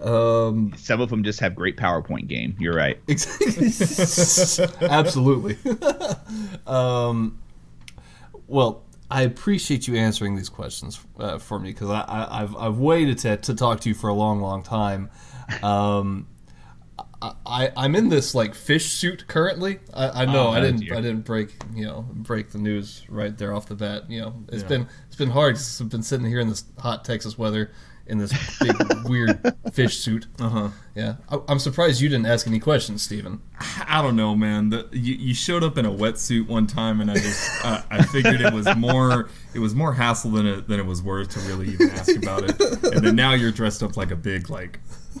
[0.00, 2.56] um, Some of them just have great PowerPoint game.
[2.58, 2.98] You're right.
[3.08, 4.76] Exactly.
[4.88, 5.56] Absolutely.
[6.66, 7.38] um,
[8.46, 12.78] well, I appreciate you answering these questions uh, for me because I, I, I've I've
[12.78, 15.10] waited to to talk to you for a long, long time.
[15.62, 16.26] Um,
[17.22, 19.80] I, I'm in this like fish suit currently.
[19.94, 20.94] I, I know Oh, I didn't dear.
[20.94, 24.10] I didn't break you know break the news right there off the bat.
[24.10, 25.56] You know it's been it's been hard.
[25.80, 27.70] I've been sitting here in this hot Texas weather
[28.08, 29.40] in this big weird
[29.72, 30.26] fish suit.
[30.40, 30.68] Uh Uh-huh.
[30.94, 33.40] Yeah, I, I'm surprised you didn't ask any questions, Steven.
[33.88, 34.70] I don't know, man.
[34.70, 38.02] The, you, you showed up in a wetsuit one time, and I just uh, I
[38.04, 41.40] figured it was more it was more hassle than it than it was worth to
[41.40, 42.60] really even ask about it.
[42.94, 44.78] And then now you're dressed up like a big like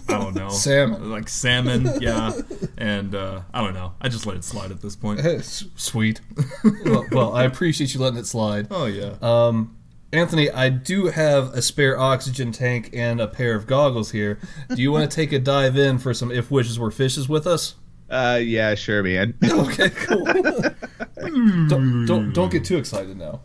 [0.08, 1.10] I don't know Salmon.
[1.10, 2.32] like salmon, yeah.
[2.78, 3.94] And uh, I don't know.
[4.00, 5.20] I just let it slide at this point.
[5.20, 6.20] S- Sweet.
[6.84, 8.68] well, well, I appreciate you letting it slide.
[8.70, 9.14] Oh yeah.
[9.22, 9.76] Um,
[10.12, 14.38] Anthony, I do have a spare oxygen tank and a pair of goggles here.
[14.74, 17.46] Do you want to take a dive in for some if wishes were fishes with
[17.46, 17.74] us?
[18.08, 19.34] Uh, yeah, sure, man.
[19.44, 20.24] Okay, cool.
[21.68, 23.40] don't, don't don't get too excited now.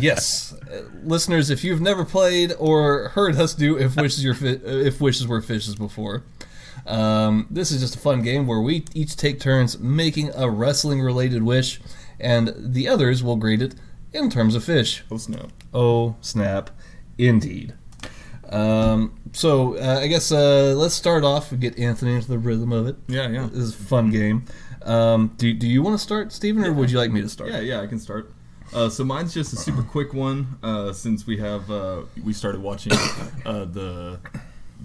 [0.00, 4.56] Yes, uh, listeners, if you've never played or heard us do if wishes your fi-
[4.56, 6.24] uh, if wishes were fishes before,
[6.86, 11.00] um, this is just a fun game where we each take turns making a wrestling
[11.00, 11.80] related wish,
[12.18, 13.74] and the others will grade it
[14.12, 15.04] in terms of fish.
[15.10, 15.50] Oh snap.
[15.72, 16.70] Oh, snap.
[17.18, 17.74] Indeed.
[18.48, 22.72] Um, so uh, I guess uh, let's start off and get Anthony into the rhythm
[22.72, 22.96] of it.
[23.08, 23.48] Yeah, yeah.
[23.50, 24.44] This is a fun game.
[24.82, 27.50] Um, do, do you want to start, Steven, or would you like me to start?
[27.50, 28.32] Yeah, yeah, I can start.
[28.72, 30.58] Uh, so mine's just a super quick one.
[30.62, 32.92] Uh, since we have uh, we started watching
[33.44, 34.20] uh, the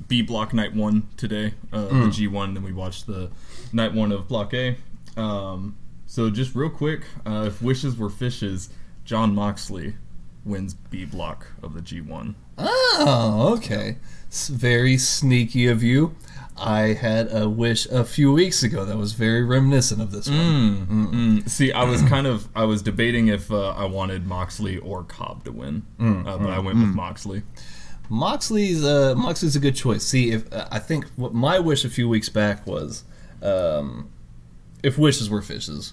[0.07, 3.31] B block night one today, uh, the G one, then we watched the
[3.71, 4.75] night one of block A.
[5.15, 5.77] Um,
[6.07, 8.69] so just real quick, uh, if wishes were fishes,
[9.05, 9.95] Jon Moxley
[10.43, 12.35] wins B block of the G one.
[12.57, 13.97] Oh, okay.
[14.24, 16.15] It's very sneaky of you.
[16.57, 20.37] I had a wish a few weeks ago that was very reminiscent of this one.
[21.43, 25.03] Mm, see, I was kind of I was debating if uh, I wanted Moxley or
[25.03, 27.43] Cobb to win, uh, but I went with Moxley.
[28.09, 30.03] Moxley's uh, Moxley's a good choice.
[30.05, 33.03] See, if uh, I think what my wish a few weeks back was,
[33.41, 34.09] um,
[34.81, 35.91] if wishes were fishes,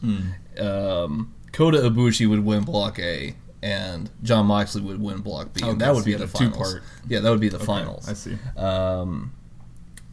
[0.61, 5.71] um, Kota Ibushi would win Block A, and Jon Moxley would win Block B, and
[5.71, 6.55] Okay, that would so be you the did finals.
[6.73, 6.83] two-part.
[7.09, 8.09] Yeah, that would be the finals.
[8.09, 8.37] I see.
[8.57, 9.33] Um,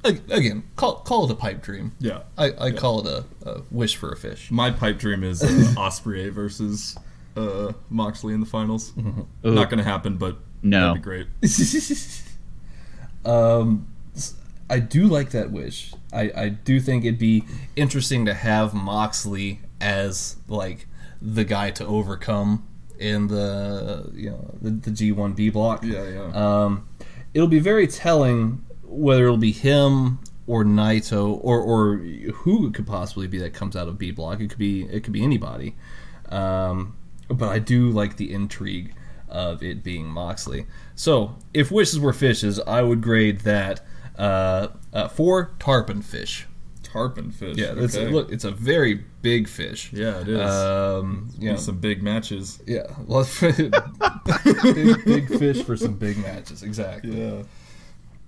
[0.03, 1.93] again, call call it a pipe dream.
[1.99, 2.19] Yeah.
[2.37, 4.49] I, I call it a, a wish for a fish.
[4.51, 6.97] My pipe dream is uh, Osprey versus
[7.35, 8.93] uh, Moxley in the finals.
[9.43, 10.79] Not going to happen, but No.
[10.93, 11.27] that'd be great.
[13.25, 14.35] Um, s-
[14.69, 15.93] I do like that wish.
[16.13, 17.43] I, I do think it'd be
[17.75, 20.87] interesting to have Moxley as like
[21.21, 22.65] the guy to overcome
[22.99, 25.83] in the you know the, the G1 B block.
[25.83, 26.31] Yeah, yeah.
[26.33, 26.87] Um,
[27.33, 32.85] it'll be very telling whether it'll be him or Naito or or who it could
[32.85, 34.39] possibly be that comes out of B block.
[34.39, 35.75] It could be it could be anybody.
[36.27, 36.95] Um,
[37.29, 38.93] but I do like the intrigue
[39.27, 40.65] of it being Moxley.
[40.95, 43.81] So if wishes were fishes, I would grade that
[44.17, 46.47] uh, uh, for tarpon fish.
[46.91, 47.57] Tarpon fish.
[47.57, 48.11] Yeah, it's okay.
[48.11, 49.91] look, it's a very big fish.
[49.93, 50.39] Yeah, it is.
[50.49, 52.61] Um, you know, some big matches.
[52.65, 56.63] yeah, well, big, big fish for some big matches.
[56.63, 57.19] Exactly.
[57.21, 57.43] Yeah.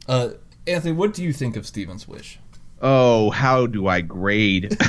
[0.08, 0.30] Uh,
[0.68, 2.40] Anthony, what do you think of Steven's wish?
[2.82, 4.76] Oh, how do I grade?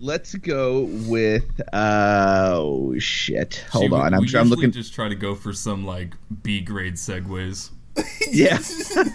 [0.00, 3.64] Let's go with uh, oh shit.
[3.70, 4.72] Hold See, we- on, I'm we sure I'm looking.
[4.72, 7.70] just try to go for some like B grade segues.
[8.30, 8.58] Yeah,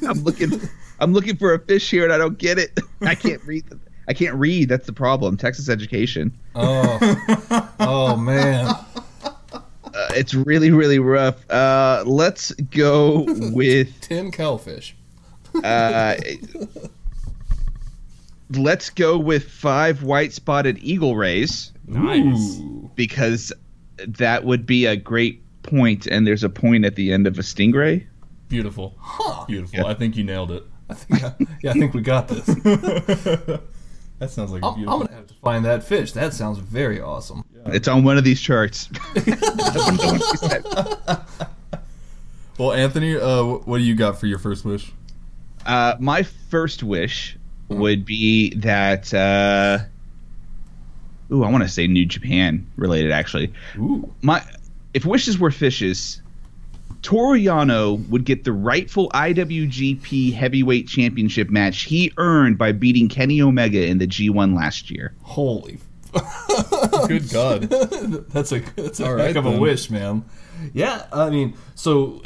[0.07, 0.61] I'm looking.
[0.99, 2.79] I'm looking for a fish here, and I don't get it.
[3.01, 3.65] I can't read.
[4.07, 4.69] I can't read.
[4.69, 5.37] That's the problem.
[5.37, 6.37] Texas education.
[6.53, 8.67] Oh, oh man.
[8.67, 9.31] Uh,
[10.11, 11.49] it's really, really rough.
[11.49, 13.89] Uh, let's go with.
[14.01, 14.93] Tin cowfish.
[15.63, 16.15] Uh,
[18.51, 22.59] let's go with five white spotted eagle rays Nice.
[22.95, 23.53] Because
[23.99, 27.41] that would be a great point, and there's a point at the end of a
[27.41, 28.05] stingray.
[28.49, 28.95] Beautiful.
[28.99, 29.45] Huh.
[29.45, 29.85] Beautiful.
[29.85, 30.63] I think you nailed it.
[30.89, 31.21] I think,
[31.61, 32.47] yeah, I think we got this.
[34.19, 34.99] That sounds like a I'm, I'm beautiful.
[35.01, 36.13] gonna have to find that fish.
[36.13, 37.45] That sounds very awesome.
[37.53, 37.73] Yeah.
[37.73, 38.89] It's on one of these charts.
[42.57, 44.91] Well, Anthony, uh, what do you got for your first wish?
[45.65, 47.37] Uh, my first wish
[47.69, 49.13] would be that.
[49.13, 49.79] Uh,
[51.31, 53.11] ooh, I want to say New Japan related.
[53.11, 54.11] Actually, Ooh.
[54.23, 54.43] my
[54.95, 56.23] if wishes were fishes,
[57.01, 63.41] Toru Yano would get the rightful IWGP Heavyweight Championship match he earned by beating Kenny
[63.41, 65.13] Omega in the G1 last year.
[65.21, 65.79] Holy.
[67.07, 67.61] Good God.
[68.29, 70.25] That's a that's a All heck right, of a wish, man.
[70.73, 72.21] Yeah, I mean, so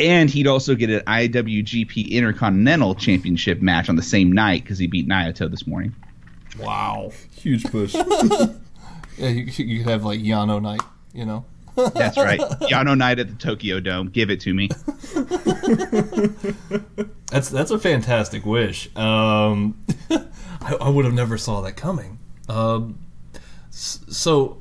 [0.00, 4.86] And he'd also get an IWGP Intercontinental Championship match on the same night because he
[4.88, 5.94] beat Naito this morning.
[6.58, 7.12] wow.
[7.36, 7.94] Huge push.
[9.16, 10.80] Yeah, you, you could have like Yano night,
[11.12, 11.44] you know.
[11.76, 12.40] That's right.
[12.40, 14.08] Yano night at the Tokyo Dome.
[14.08, 14.70] Give it to me.
[17.30, 18.94] That's that's a fantastic wish.
[18.96, 19.76] Um,
[20.10, 22.18] I, I would have never saw that coming.
[22.48, 23.00] Um,
[23.70, 24.60] so,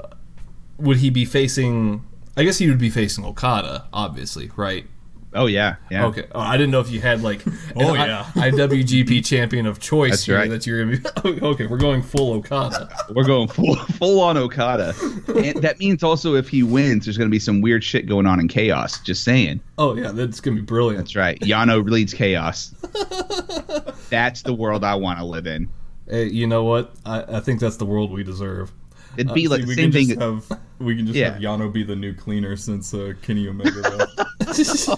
[0.80, 2.04] would he be facing?
[2.36, 4.88] I guess he would be facing Okada, obviously, right?
[5.36, 6.06] Oh yeah, yeah.
[6.06, 6.28] Okay.
[6.34, 8.24] Oh, I didn't know if you had like an Oh, I- yeah.
[8.36, 10.50] IWGP champion of choice That's here right.
[10.50, 11.04] that you're gonna be.
[11.42, 12.90] Oh, okay, we're going full Okada.
[13.10, 14.94] We're going full full on Okada.
[15.36, 18.26] and that means also if he wins, there's going to be some weird shit going
[18.26, 19.00] on in chaos.
[19.02, 19.62] Just saying.
[19.78, 21.06] Oh yeah, that's gonna be brilliant.
[21.06, 21.40] That's right.
[21.40, 22.74] Yano leads chaos.
[24.10, 25.70] That's the world I want to live in.
[26.08, 26.94] Hey, you know what?
[27.06, 28.72] I, I think that's the world we deserve.
[29.18, 30.20] It'd be like the same thing.
[30.20, 30.46] have
[30.80, 31.34] we can just Yeah.
[31.34, 34.56] have Yano be the new cleaner since uh, Kenny Omega left.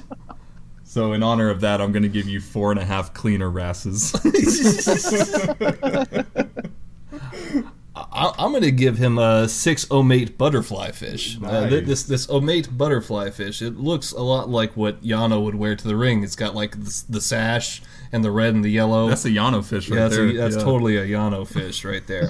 [0.84, 3.49] so in honor of that, I'm going to give you four and a half cleaner
[3.49, 4.13] wrasses.
[7.96, 11.38] I, I'm going to give him a six ornate butterfly fish.
[11.41, 13.62] Uh, th- this this ornate butterfly fish.
[13.62, 16.22] It looks a lot like what Yano would wear to the ring.
[16.24, 17.82] It's got like the, the sash
[18.12, 19.08] and the red and the yellow.
[19.08, 20.28] That's a Yano fish right yeah, that's, there.
[20.28, 20.64] a, that's Yeah.
[20.64, 22.30] totally a Yano fish right there.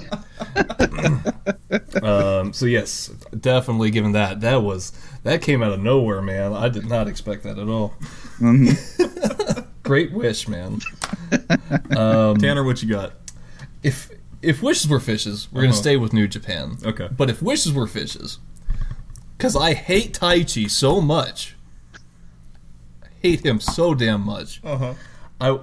[2.02, 3.08] um, so yes,
[3.38, 4.92] definitely given that that was
[5.24, 6.52] That came out of nowhere, man.
[6.52, 7.94] I did not expect that at all.
[9.82, 10.80] Great wish, man.
[12.38, 13.14] Tanner, what you got?
[13.82, 14.10] If
[14.42, 15.80] if wishes were fishes, we're gonna Uh-huh.
[15.80, 16.76] stay with New Japan.
[16.84, 17.08] Okay.
[17.16, 18.38] But if wishes were fishes,
[19.36, 21.56] because I hate Taichi so much,
[23.02, 24.60] I hate him so damn much.
[24.64, 24.94] Uh huh.
[25.40, 25.58] I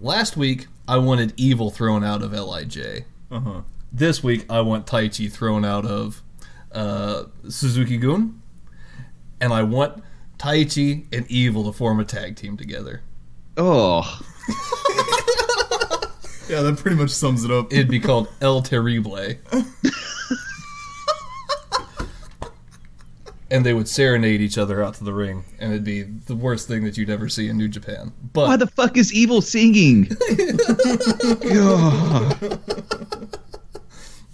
[0.00, 3.04] last week I wanted Evil thrown out of Lij.
[3.30, 3.60] Uh huh.
[3.92, 6.22] This week I want Taichi thrown out of
[6.72, 8.40] uh, Suzuki Gun,
[9.40, 10.02] and I want
[10.38, 13.02] Taichi and Evil to form a tag team together.
[13.56, 14.02] Oh,
[16.50, 17.72] Yeah, that pretty much sums it up.
[17.72, 19.16] It'd be called El Terrible.
[23.52, 26.66] and they would serenade each other out to the ring, and it'd be the worst
[26.68, 28.12] thing that you'd ever see in New Japan.
[28.32, 30.06] But why the fuck is Evil singing?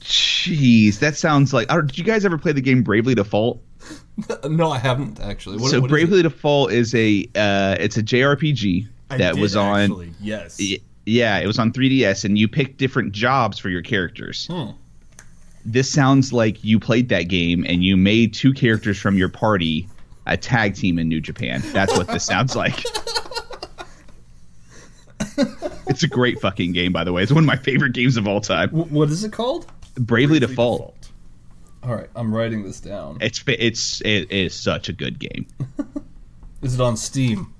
[0.00, 1.68] Jeez, that sounds like.
[1.68, 3.60] Did you guys ever play the game Bravely Default?
[4.48, 5.58] no, I haven't actually.
[5.58, 9.40] What, so what is Bravely Default is a uh, it's a JRPG I that did
[9.40, 9.80] was on.
[9.80, 10.56] actually, Yes.
[10.60, 14.48] Y- Yeah, it was on 3DS, and you pick different jobs for your characters.
[14.48, 14.70] Hmm.
[15.64, 19.88] This sounds like you played that game and you made two characters from your party
[20.26, 21.62] a tag team in New Japan.
[21.72, 22.84] That's what this sounds like.
[25.86, 27.22] it's a great fucking game, by the way.
[27.22, 28.70] It's one of my favorite games of all time.
[28.70, 29.66] Wh- what is it called?
[29.94, 31.10] Bravely, Default.
[31.82, 33.18] All right, I'm writing this down.
[33.20, 35.46] It's it's it is such a good game.
[36.62, 37.54] Is it on Steam?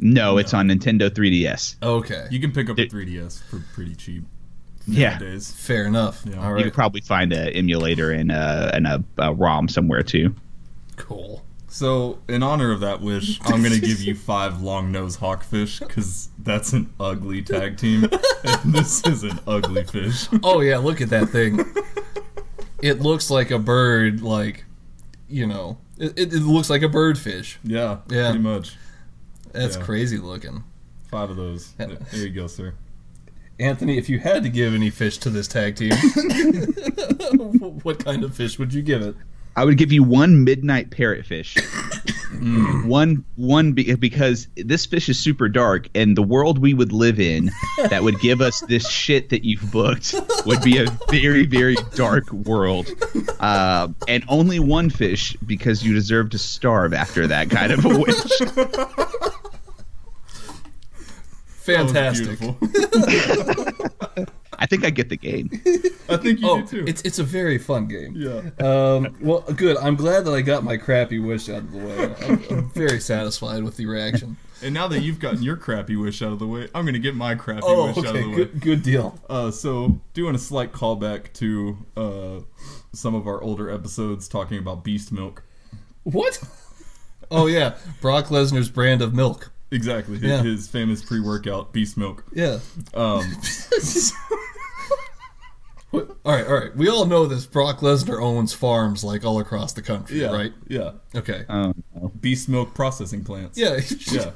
[0.00, 1.76] No, it's on Nintendo 3DS.
[1.82, 4.24] Okay, You can pick up a 3DS for pretty cheap
[4.86, 5.50] Yeah, nowadays.
[5.52, 6.22] fair enough.
[6.24, 6.36] Yeah.
[6.38, 10.02] All you right, could probably find an emulator and a and a, a ROM somewhere
[10.02, 10.34] too.
[10.96, 11.44] cool.
[11.72, 16.28] So, in honor of that wish, I'm gonna give you five long nose hawkfish because
[16.40, 18.08] that's an ugly tag team,
[18.42, 20.26] and this is an ugly fish.
[20.42, 21.60] Oh yeah, look at that thing.
[22.82, 24.64] it looks like a bird, like
[25.28, 27.58] you know, it, it, it looks like a birdfish.
[27.62, 28.30] Yeah, Yeah.
[28.30, 28.76] pretty much.
[29.52, 29.82] That's Yeah.
[29.82, 30.64] crazy looking.
[31.10, 31.72] Five of those.
[31.72, 32.74] There you go, sir.
[33.58, 35.90] Anthony, if you had to give any fish to this tag team,
[37.82, 39.14] what kind of fish would you give it?
[39.56, 41.58] I would give you one midnight parrotfish.
[42.86, 47.20] one one be- because this fish is super dark and the world we would live
[47.20, 47.50] in
[47.90, 50.14] that would give us this shit that you've booked
[50.46, 52.88] would be a very very dark world
[53.40, 57.88] uh, and only one fish because you deserve to starve after that kind of a
[57.98, 59.34] wish That was
[61.76, 62.38] Fantastic.
[62.40, 62.56] beautiful.
[64.58, 65.48] i think i get the game
[66.10, 66.84] I think you Oh, do too.
[66.88, 68.14] it's it's a very fun game.
[68.16, 68.50] yeah.
[68.58, 69.76] Um, well, good.
[69.76, 72.14] I'm glad that I got my crappy wish out of the way.
[72.26, 74.36] I'm, I'm very satisfied with the reaction.
[74.60, 77.14] And now that you've gotten your crappy wish out of the way, I'm gonna get
[77.14, 78.34] my crappy Oh, wish out of the way.
[78.34, 79.20] Good, good deal.
[79.30, 82.40] Uh, so doing a slight callback to uh,
[82.92, 85.44] some of our older episodes talking about beast milk.
[86.02, 86.42] What?
[87.30, 89.52] Oh yeah, Brock Lesnar's brand of milk.
[89.72, 90.42] Exactly, his, Yeah.
[90.42, 92.24] his famous pre-workout beast milk.
[92.32, 92.58] Yeah.
[92.94, 93.24] Um,
[95.92, 96.76] All right, all right.
[96.76, 97.46] We all know this.
[97.46, 100.52] Brock Lesnar owns farms like all across the country, yeah, right?
[100.68, 101.44] Yeah, Okay.
[101.48, 101.74] no.
[102.20, 103.58] beast milk processing plants.
[103.58, 103.80] yeah.
[104.12, 104.30] yeah,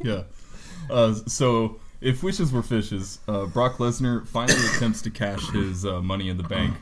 [0.00, 0.22] yeah.
[0.88, 6.00] Uh, so, if wishes were fishes, uh, Brock Lesnar finally attempts to cash his uh,
[6.02, 6.76] money in the bank,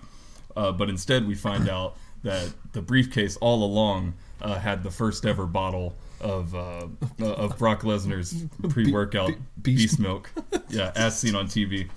[0.55, 4.13] uh, but instead we find out that the briefcase all along
[4.43, 6.87] uh, had the first ever bottle of uh,
[7.21, 9.35] uh, of Brock Lesnar's pre-workout be-
[9.75, 10.31] beast- beast milk.
[10.69, 11.89] Yeah, as seen on TV.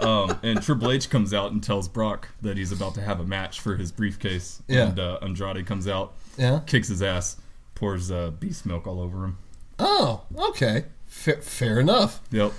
[0.00, 3.24] Um, and Triple H comes out and tells Brock that he's about to have a
[3.24, 4.60] match for his briefcase.
[4.66, 4.88] Yeah.
[4.88, 6.60] And uh, Andrade comes out, Yeah.
[6.66, 7.36] kicks his ass,
[7.76, 9.38] pours uh, beast milk all over him.
[9.78, 10.86] Oh, okay.
[11.20, 12.20] Fa- fair enough.
[12.30, 12.52] Yep.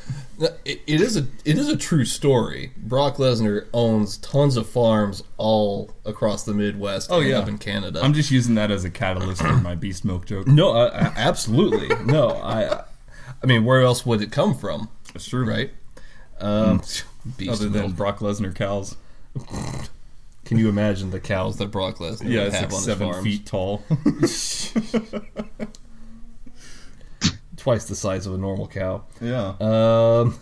[0.65, 2.71] It, it is a it is a true story.
[2.77, 7.39] Brock Lesnar owns tons of farms all across the Midwest Oh, and yeah.
[7.39, 7.99] up in Canada.
[8.03, 10.45] I'm just using that as a catalyst for my beast milk joke.
[10.47, 12.29] no, I, I, absolutely no.
[12.29, 12.83] I
[13.41, 15.71] I mean, where else would it come from, That's true, right?
[16.39, 16.81] Um,
[17.37, 17.93] beast Other than.
[17.93, 18.95] Brock Lesnar cows.
[20.45, 23.23] Can you imagine the cows that Brock Lesnar Yeah, it's like seven farms?
[23.23, 23.83] feet tall.
[27.61, 29.03] Twice the size of a normal cow.
[29.21, 29.53] yeah.
[29.61, 30.39] Um,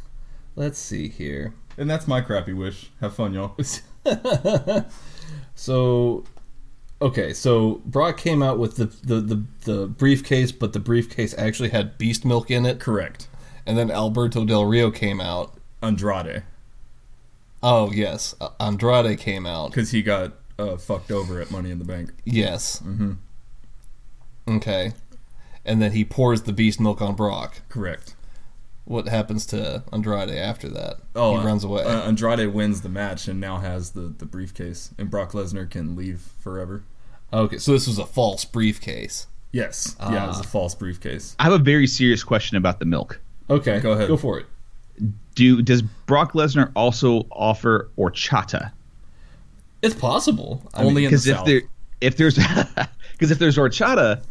[0.54, 1.54] let's see here.
[1.78, 2.90] and that's my crappy wish.
[3.00, 3.56] Have fun, y'all.
[5.54, 6.24] So,
[7.02, 11.70] okay, so Brock came out with the, the, the, the briefcase, but the briefcase actually
[11.70, 12.78] had beast milk in it.
[12.78, 13.26] Correct.
[13.66, 15.54] And then Alberto Del Rio came out.
[15.82, 16.44] Andrade.
[17.62, 18.34] Oh, yes.
[18.60, 19.70] Andrade came out.
[19.70, 22.12] Because he got uh, fucked over at Money in the Bank.
[22.24, 22.80] Yes.
[22.80, 23.14] Mm-hmm.
[24.56, 24.92] Okay.
[25.64, 27.62] And then he pours the beast milk on Brock.
[27.68, 28.14] Correct.
[28.84, 30.96] What happens to Andrade after that?
[31.14, 31.82] Oh, he runs away.
[31.84, 35.94] Uh, Andrade wins the match and now has the, the briefcase, and Brock Lesnar can
[35.94, 36.84] leave forever.
[37.30, 39.26] Okay, so this was a false briefcase.
[39.52, 39.94] Yes.
[40.00, 41.36] yeah, it was a false briefcase.
[41.38, 43.20] I have a very serious question about the milk.
[43.50, 44.08] Okay, Go ahead.
[44.08, 44.46] Go for it.
[45.34, 48.72] Do does Brock Lesnar also offer horchata?
[49.82, 50.62] It's possible.
[50.74, 51.46] I Only mean, in the Because if South.
[51.46, 51.62] there
[52.00, 52.34] if there's
[53.12, 54.22] because if there's horchata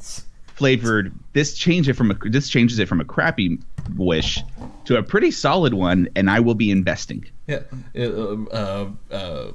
[0.57, 3.59] flavored, this change it from a this changes it from a crappy
[3.95, 4.39] wish
[4.85, 7.25] to a pretty solid one, and I will be investing.
[7.47, 7.59] yeah,
[7.93, 9.51] it, um, uh, uh,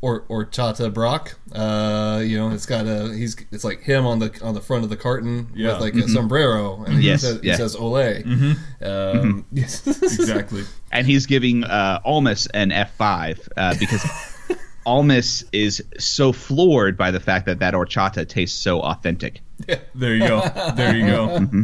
[0.00, 1.36] or or Chata Brock.
[1.52, 4.84] Uh, you know, it's got a he's it's like him on the on the front
[4.84, 5.72] of the carton Yeah.
[5.72, 7.52] with like a sombrero, and Yes, he says, yeah.
[7.52, 8.22] he says "Ole."
[8.82, 9.86] Um, yes.
[9.86, 10.62] exactly.
[10.92, 14.04] and he's giving uh, Almas an F5 uh, because
[14.86, 19.40] Almas is so floored by the fact that that horchata tastes so authentic.
[19.94, 20.40] There you go.
[20.76, 21.28] There you go.
[21.28, 21.62] Mm-hmm.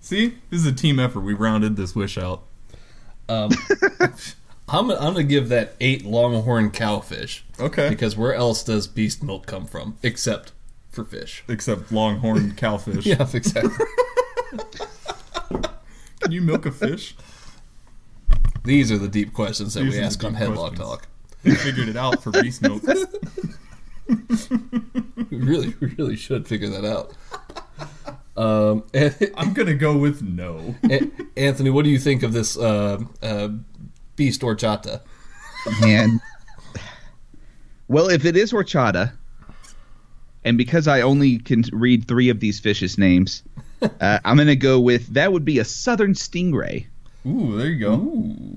[0.00, 1.20] See, this is a team effort.
[1.20, 2.42] We rounded this wish out.
[3.28, 3.50] Um,
[4.68, 7.42] I'm I'm gonna give that eight longhorn cowfish.
[7.60, 7.88] Okay.
[7.88, 10.52] Because where else does beast milk come from except
[10.90, 11.44] for fish?
[11.48, 13.04] Except longhorn cowfish.
[13.04, 13.70] Yeah, exactly.
[16.20, 17.16] Can you milk a fish?
[18.64, 20.78] These are the deep questions that These we ask on Headlock questions.
[20.78, 21.08] Talk.
[21.44, 22.82] They figured it out for beast milk.
[25.30, 27.12] We really, really should figure that out.
[28.36, 28.84] Um,
[29.36, 30.74] I'm gonna go with no.
[31.36, 33.48] Anthony, what do you think of this uh, uh,
[34.14, 35.00] beast horchata?
[35.82, 36.20] And
[37.88, 39.12] well, if it is horchata,
[40.44, 43.42] and because I only can read three of these fishes' names,
[43.82, 46.86] uh, I'm going to go with that would be a southern stingray.
[47.26, 47.94] Ooh, there you go.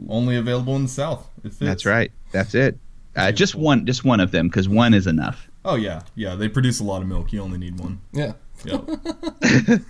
[0.07, 1.27] Only available in the South.
[1.43, 1.59] It fits.
[1.59, 2.11] That's right.
[2.31, 2.77] That's it.
[3.19, 5.47] Uh, just one, just one of them, because one is enough.
[5.65, 6.35] Oh yeah, yeah.
[6.35, 7.33] They produce a lot of milk.
[7.33, 7.99] You only need one.
[8.13, 8.89] Yeah, Yep.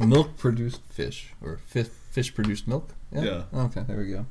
[0.00, 2.90] milk produced fish or fish, fish produced milk.
[3.12, 3.42] Yeah.
[3.54, 4.26] Okay, there we go.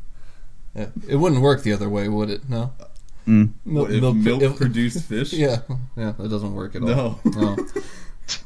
[0.76, 2.49] Yeah, it wouldn't work the other way, would it?
[2.49, 2.74] No.
[3.28, 3.51] Mm.
[3.65, 5.32] Mil- What, if milk, if- produced fish?
[5.45, 5.59] Yeah,
[5.95, 6.88] yeah, that doesn't work at all.
[6.88, 7.19] No.
[7.26, 7.57] No.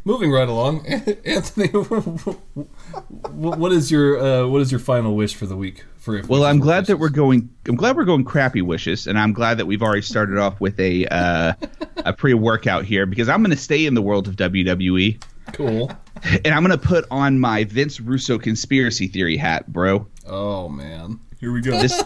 [0.04, 0.86] Moving right along,
[1.26, 1.68] Anthony,
[3.32, 5.84] what is your uh, what is your final wish for the week?
[5.98, 7.50] For if Well, wishes I'm were glad that we're going.
[7.68, 10.80] I'm glad we're going crappy wishes, and I'm glad that we've already started off with
[10.80, 11.54] a uh,
[11.98, 15.22] a pre-workout here because I'm going to stay in the world of WWE,
[15.54, 15.92] cool.
[16.24, 20.08] and I'm going to put on my Vince Russo conspiracy theory hat, bro.
[20.28, 21.80] Oh man, Here we go.
[21.80, 22.02] This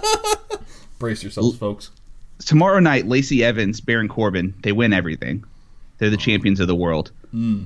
[1.00, 1.92] brace yourselves, folks.
[2.46, 5.44] tomorrow night, Lacey Evans, Baron Corbin, they win everything.
[5.98, 7.12] They're the champions of the world.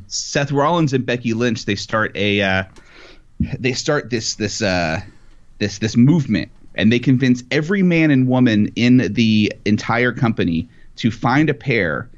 [0.08, 2.64] Seth Rollins and Becky Lynch, they start a uh,
[3.60, 5.02] they start this this uh,
[5.60, 11.12] this this movement, and they convince every man and woman in the entire company to
[11.12, 12.10] find a pair,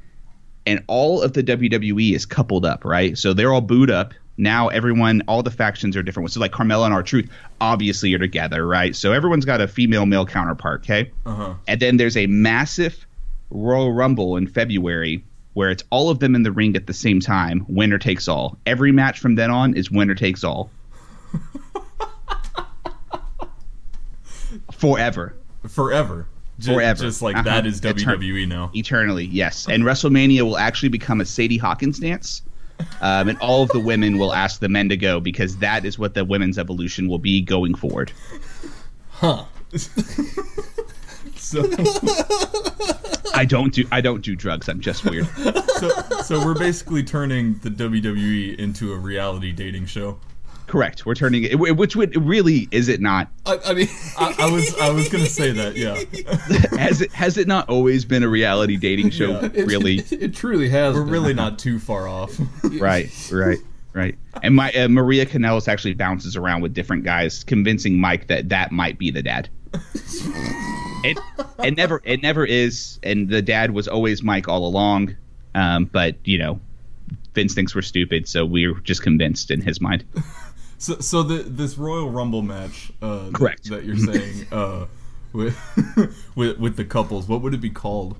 [0.65, 3.17] and all of the WWE is coupled up, right?
[3.17, 4.13] So they're all booed up.
[4.37, 6.31] Now everyone, all the factions are different.
[6.31, 7.29] So like Carmella and R-Truth,
[7.61, 8.93] obviously are together, right?
[8.93, 11.09] So everyone's got a female male counterpart, okay?
[11.25, 11.53] Uh-huh.
[11.67, 13.07] And then there's a massive
[13.49, 15.23] Royal Rumble in February
[15.55, 17.65] where it's all of them in the ring at the same time.
[17.67, 18.57] Winner takes all.
[18.65, 20.69] Every match from then on is winner takes all.
[24.71, 25.35] Forever.
[25.67, 26.27] Forever.
[26.59, 27.03] Ju- Forever.
[27.03, 27.43] Just like Uh-huh.
[27.43, 28.71] that is Etern- WWE now.
[28.73, 29.67] Eternally, yes.
[29.67, 32.41] And WrestleMania will actually become a Sadie Hawkins dance.
[33.01, 35.97] Um, and all of the women will ask the men to go because that is
[35.97, 38.11] what the women's evolution will be going forward.
[39.09, 39.45] Huh?
[41.45, 41.63] So,
[43.35, 44.67] I don't do I don't do drugs.
[44.67, 45.27] I'm just weird.
[45.77, 45.89] so,
[46.23, 50.19] so we're basically turning the WWE into a reality dating show.
[50.67, 51.05] Correct.
[51.05, 53.29] We're turning it, which would really is it not?
[53.45, 53.87] I, I mean,
[54.17, 55.93] I, I was I was gonna say that, yeah.
[56.79, 59.39] has it has it not always been a reality dating show?
[59.41, 59.49] Yeah.
[59.53, 60.95] it, Really, it, it truly has.
[60.95, 61.11] We're been.
[61.11, 62.35] really not too far off.
[62.79, 63.59] right, right,
[63.93, 64.15] right.
[64.41, 68.71] And my uh, Maria Kanellis actually bounces around with different guys, convincing Mike that that
[68.71, 69.49] might be the dad.
[71.11, 71.17] It
[71.63, 75.15] it never it never is, and the dad was always Mike all along.
[75.53, 76.59] Um, but you know,
[77.33, 80.03] Vince thinks we're stupid, so we're just convinced in his mind.
[80.77, 83.69] So, so the this Royal Rumble match, uh, Correct.
[83.69, 84.87] that you're saying, uh,
[85.31, 85.57] with
[86.35, 88.17] with with the couples, what would it be called?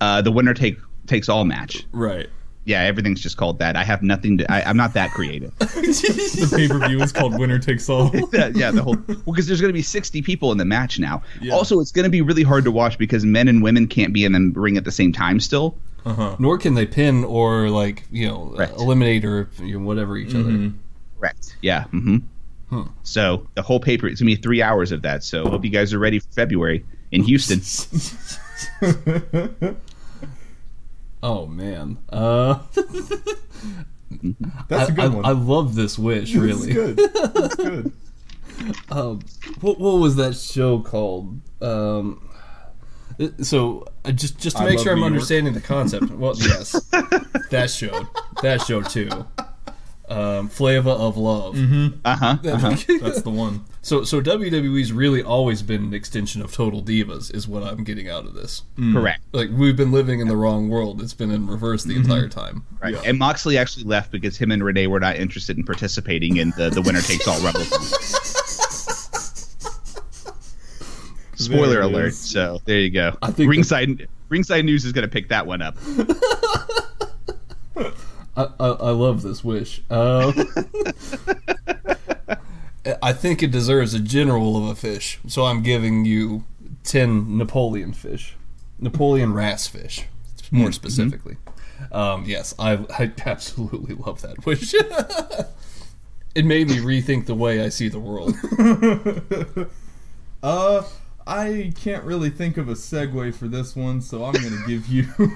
[0.00, 1.86] Uh, the winner take takes all match.
[1.92, 2.28] Right.
[2.68, 3.76] Yeah, everything's just called that.
[3.76, 4.52] I have nothing to.
[4.52, 5.52] I, I'm not that creative.
[5.58, 8.10] The pay per view is called Winner Takes All.
[8.32, 10.98] yeah, yeah, the whole well, because there's going to be 60 people in the match
[10.98, 11.22] now.
[11.40, 11.54] Yeah.
[11.54, 14.24] Also, it's going to be really hard to watch because men and women can't be
[14.26, 15.78] in the ring at the same time still.
[16.04, 16.36] Uh huh.
[16.38, 18.70] Nor can they pin or like you know Right.
[18.72, 20.70] eliminate or you know, whatever each other.
[21.18, 21.56] Correct.
[21.62, 21.84] Yeah.
[21.92, 22.82] Mm-hmm.
[23.02, 25.24] So the whole paper it's gonna be three hours of that.
[25.24, 27.60] So hope you guys are ready for February in Houston.
[31.22, 32.60] Oh man, uh,
[34.68, 35.24] That's a I, good I- one.
[35.26, 36.32] I love this wish.
[36.32, 36.96] That's Really, good.
[36.96, 37.92] That's good.
[38.90, 39.20] Um,
[39.60, 41.40] what what was that show called?
[41.62, 42.28] Um,
[43.40, 45.12] So uh, just just to I make love sure I'm New York.
[45.12, 46.10] understanding the concept.
[46.10, 46.72] Well, yes,
[47.50, 48.08] that show,
[48.42, 49.10] that show too.
[50.08, 51.56] Um, Flava of Love.
[52.04, 52.38] Uh huh.
[52.42, 53.64] That's the one.
[53.88, 58.06] So so WWE's really always been an extension of Total Divas, is what I'm getting
[58.06, 58.64] out of this.
[58.92, 59.22] Correct.
[59.32, 61.00] Like we've been living in the wrong world.
[61.00, 62.66] It's been in reverse the entire time.
[62.82, 62.94] Right.
[63.06, 66.68] And Moxley actually left because him and Renee were not interested in participating in the,
[66.68, 67.60] the winner takes all Rumble.
[71.36, 72.08] Spoiler alert.
[72.08, 72.18] is.
[72.18, 73.16] So there you go.
[73.22, 75.78] I think Ringside Ringside News is going to pick that one up.
[78.36, 79.80] I, I, I love this wish.
[79.88, 80.34] Um,
[83.02, 86.44] I think it deserves a general of a fish, so I'm giving you
[86.84, 88.36] ten Napoleon fish,
[88.78, 90.04] Napoleon wrasse fish,
[90.50, 91.36] more specifically.
[91.92, 94.74] Um, yes, I, I absolutely love that wish.
[96.34, 98.34] it made me rethink the way I see the world.
[100.42, 100.84] Uh,
[101.26, 105.08] I can't really think of a segue for this one, so I'm gonna give you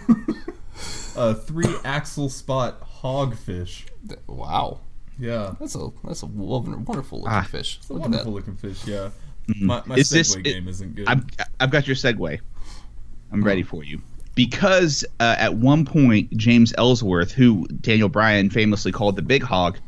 [1.16, 3.84] a three axilspot hogfish.
[4.26, 4.80] Wow,
[5.22, 7.42] Yeah, that's a that's a wonderful wonderful looking Ah.
[7.42, 7.78] fish.
[7.80, 8.84] it's a Look wonderful looking fish.
[8.86, 9.10] Yeah,
[9.60, 11.06] my, my Is segue this- it- game isn't good.
[11.06, 11.24] I've,
[11.60, 12.40] I've got your segue.
[13.30, 14.00] I'm ready for you.
[14.34, 19.78] Because uh, at one point, James Ellsworth, who Daniel Bryan famously called the Big Hog,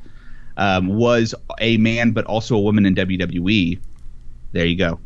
[0.57, 3.79] um, was a man but also a woman in WWE.
[4.53, 5.01] There you go.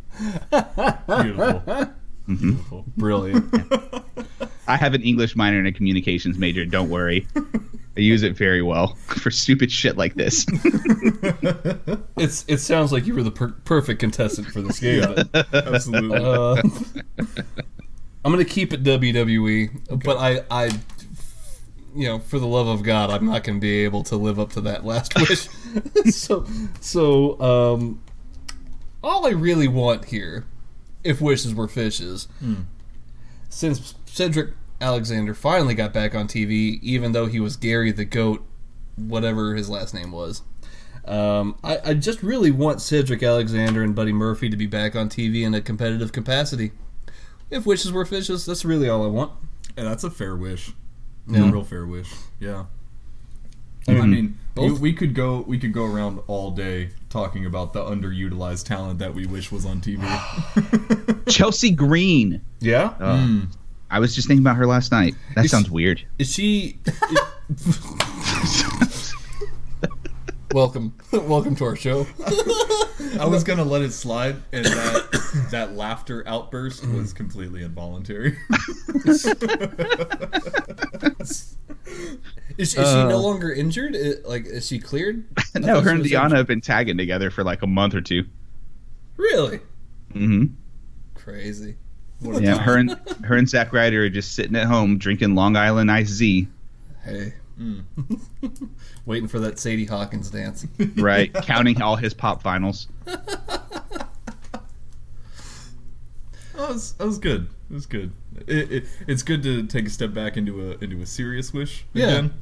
[1.23, 1.63] Beautiful.
[2.29, 2.85] Beautiful.
[2.97, 3.53] Brilliant.
[4.69, 6.65] I have an English minor and a communications major.
[6.67, 7.27] Don't worry.
[7.97, 10.47] I use it very well for stupid shit like this.
[12.21, 15.01] It's it sounds like you were the per- perfect contestant for this game.
[15.03, 15.45] then.
[15.53, 16.19] Absolutely.
[16.19, 16.61] Uh,
[18.25, 20.65] I'm gonna keep it WWE, but I, I,
[21.95, 24.51] you know, for the love of God, I'm not gonna be able to live up
[24.55, 25.49] to that last wish.
[26.13, 26.45] so,
[26.81, 28.03] so, um,
[29.05, 30.45] all I really want here,
[31.05, 32.29] if wishes were fishes,
[33.49, 38.45] since Cedric Alexander finally got back on TV, even though he was Gary the Goat,
[38.97, 40.43] whatever his last name was.
[41.05, 45.09] Um, I, I just really want Cedric Alexander and Buddy Murphy to be back on
[45.09, 46.73] TV in a competitive capacity.
[47.51, 49.33] If wishes were fishes, that's really all I want.
[49.77, 50.73] Yeah, that's a fair wish.
[51.27, 51.49] Yeah.
[51.49, 52.13] A real fair wish.
[52.41, 52.67] Yeah.
[53.89, 57.73] I mean, we, both- we could go we could go around all day talking about
[57.73, 60.03] the underutilized talent that we wish was on TV.
[61.29, 62.43] Chelsea Green.
[62.61, 63.41] Yeah, Uh,
[63.91, 65.15] I was just thinking about her last night.
[65.35, 66.03] That Is- sounds weird.
[66.19, 66.79] is she?
[70.53, 72.07] welcome, welcome to our show.
[73.19, 78.37] I was gonna let it slide, and that that laughter outburst was completely involuntary.
[82.59, 83.97] Is, is she no longer injured?
[83.97, 85.25] I- like, is she cleared?
[85.55, 86.37] No, her and was Deanna injured.
[86.39, 88.25] have been tagging together for like a month or two.
[89.17, 89.61] Really
[90.15, 90.47] Mm-hmm.
[91.15, 91.77] crazy.
[92.21, 95.57] What Yeah, her and her and Zack Ryder are just sitting at home drinking Long
[95.57, 96.49] Island Iced-Z.
[97.05, 97.33] Hey,
[99.07, 100.67] waiting for that Sadie Hawkins dance.
[100.97, 101.33] right?
[101.35, 102.89] Counting all his pop finals.
[103.05, 103.29] That
[106.57, 107.49] was that was good.
[107.71, 108.13] It was good.
[108.47, 111.85] It, it, it's good to take a step back into a into a serious wish
[111.95, 112.07] Yeah.
[112.09, 112.35] again.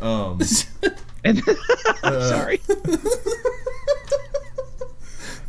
[0.00, 0.40] Um,
[1.24, 1.42] And
[2.02, 2.60] sorry,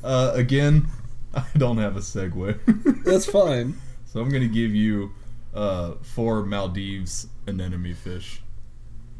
[0.03, 0.87] uh, again,
[1.33, 3.75] I don't have a segue, That's fine.
[4.05, 5.11] so I'm gonna give you
[5.53, 8.41] uh, four Maldives anemone fish.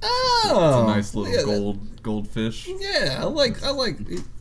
[0.02, 2.68] Oh, It's a nice little yeah, that- gold goldfish.
[2.80, 3.98] Yeah, I like I like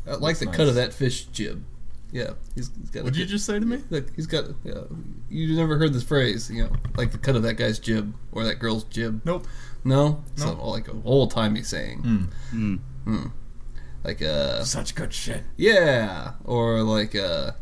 [0.07, 1.65] I like the That's cut of that fish jib.
[2.11, 3.05] Yeah, he's, he's got.
[3.05, 3.83] What'd a you just say to me?
[3.91, 4.45] Like he's got.
[4.65, 4.83] Yeah,
[5.29, 8.45] you never heard this phrase, you know, like the cut of that guy's jib or
[8.45, 9.21] that girl's jib.
[9.25, 9.47] Nope.
[9.85, 10.55] No, it's No.
[10.55, 12.31] not like an old timey saying.
[12.51, 13.27] Hmm.
[14.05, 15.43] Like uh, Such good shit.
[15.57, 17.53] yeah, or like uh,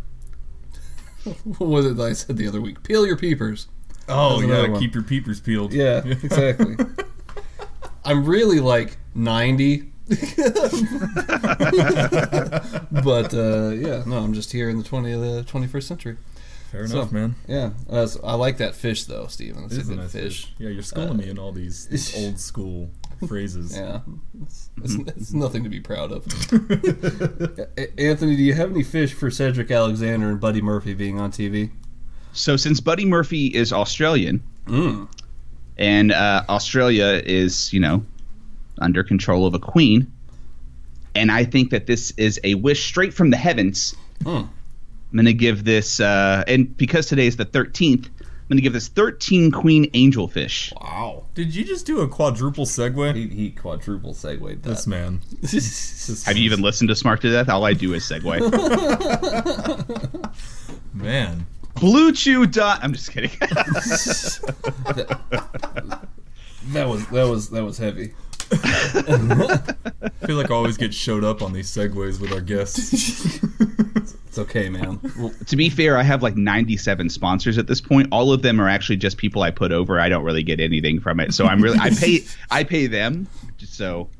[1.44, 2.82] what was it that I said the other week?
[2.82, 3.68] Peel your peepers.
[4.08, 4.80] Oh That's yeah, one.
[4.80, 5.72] keep your peepers peeled.
[5.72, 6.76] Yeah, exactly.
[8.04, 9.90] I'm really like 90.
[13.02, 16.16] but uh, yeah, no, I'm just here in the 20 of the 21st century.
[16.70, 17.34] Fair So- enough, man.
[17.48, 19.64] Yeah, uh, so I like that fish though, Steven.
[19.64, 20.44] It's It a is a good nice fish.
[20.46, 20.54] fish.
[20.58, 22.90] Yeah, you're schooling me in all these, these old school
[23.26, 23.76] phrases.
[23.76, 24.00] Yeah,
[24.42, 26.24] it's, it's, it's nothing to be proud of.
[27.98, 31.70] Anthony, do you have any fish for Cedric Alexander and Buddy Murphy being on TV?
[32.32, 35.08] so since Buddy Murphy is Australian, Mm.
[35.78, 38.04] and uh, Australia is, you know,
[38.80, 40.12] under control of a queen,
[41.14, 43.94] and I think that this is a wish straight from the heavens.
[44.22, 44.28] Hmm.
[44.28, 44.50] I'm
[45.14, 48.10] going to give this, uh, and because today is the 13th,
[48.46, 50.72] I'm going to give this 13 queen angelfish.
[50.80, 51.24] Wow.
[51.34, 53.16] Did you just do a quadruple segue?
[53.16, 54.62] He, he quadruple segued that.
[54.62, 55.20] This man.
[56.26, 57.48] Have you even listened to Smart to Death?
[57.48, 58.36] All I do is segue.
[60.94, 61.46] Man.
[61.74, 62.78] BlueChew dot.
[62.82, 63.30] I'm just kidding.
[66.72, 68.14] That was that was that was heavy.
[68.52, 73.42] I feel like I always get showed up on these segues with our guests.
[74.36, 75.00] It's okay, man.
[75.18, 78.08] Well, to be fair, I have like 97 sponsors at this point.
[78.12, 79.98] All of them are actually just people I put over.
[79.98, 81.32] I don't really get anything from it.
[81.32, 82.20] So I'm really I pay
[82.50, 83.26] I pay them.
[83.58, 84.10] So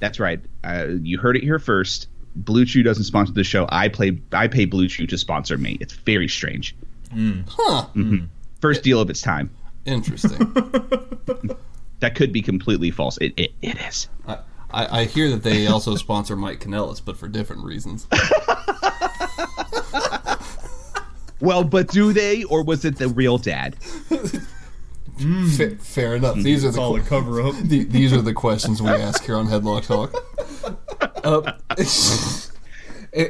[0.00, 0.40] that's right.
[0.64, 2.08] Uh, you heard it here first.
[2.42, 3.66] BlueChew doesn't sponsor the show.
[3.70, 5.76] I play I pay BlueChew to sponsor me.
[5.78, 6.74] It's very strange.
[7.12, 7.32] Hmm.
[7.32, 7.40] Hmm.
[7.46, 7.86] huh.
[7.94, 8.24] Mm-hmm.
[8.62, 9.50] First deal of its time.
[9.84, 10.38] Interesting.
[12.00, 13.16] That could be completely false.
[13.18, 14.08] It it, it is.
[14.26, 14.38] I,
[14.70, 18.06] I, I hear that they also sponsor Mike Kanellis, but for different reasons.
[21.38, 23.76] Well, but do they, or was it the real dad?
[23.76, 26.36] Fa- fair enough.
[26.36, 27.54] These are It's the all que- a cover up.
[27.62, 30.14] the, these are the questions we ask here on Headlock Talk.
[31.22, 31.52] Uh,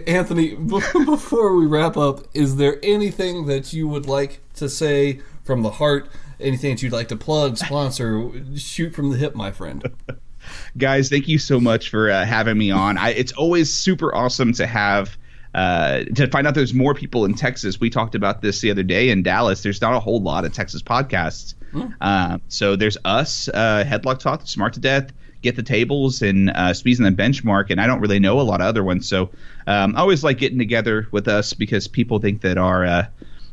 [0.07, 5.21] Anthony, b- before we wrap up, is there anything that you would like to say
[5.43, 6.09] from the heart?
[6.39, 9.82] Anything that you'd like to plug, sponsor, shoot from the hip, my friend?
[10.76, 12.99] guys thank you so much for uh, having me on.
[12.99, 15.16] I, it's always super awesome to have
[15.55, 17.80] uh, to find out there's more people in texas.
[17.80, 19.62] We talked about this the other day in dallas.
[19.62, 21.55] There's not a whole lot of texas podcasts.
[22.01, 25.12] Uh, so there's us uh, headlock talk smart to death
[25.43, 28.43] get the tables and uh, speeds and the benchmark and i don't really know a
[28.43, 29.09] lot of other ones.
[29.09, 29.30] So
[29.66, 33.07] um, i always like getting together with us because people think that our uh,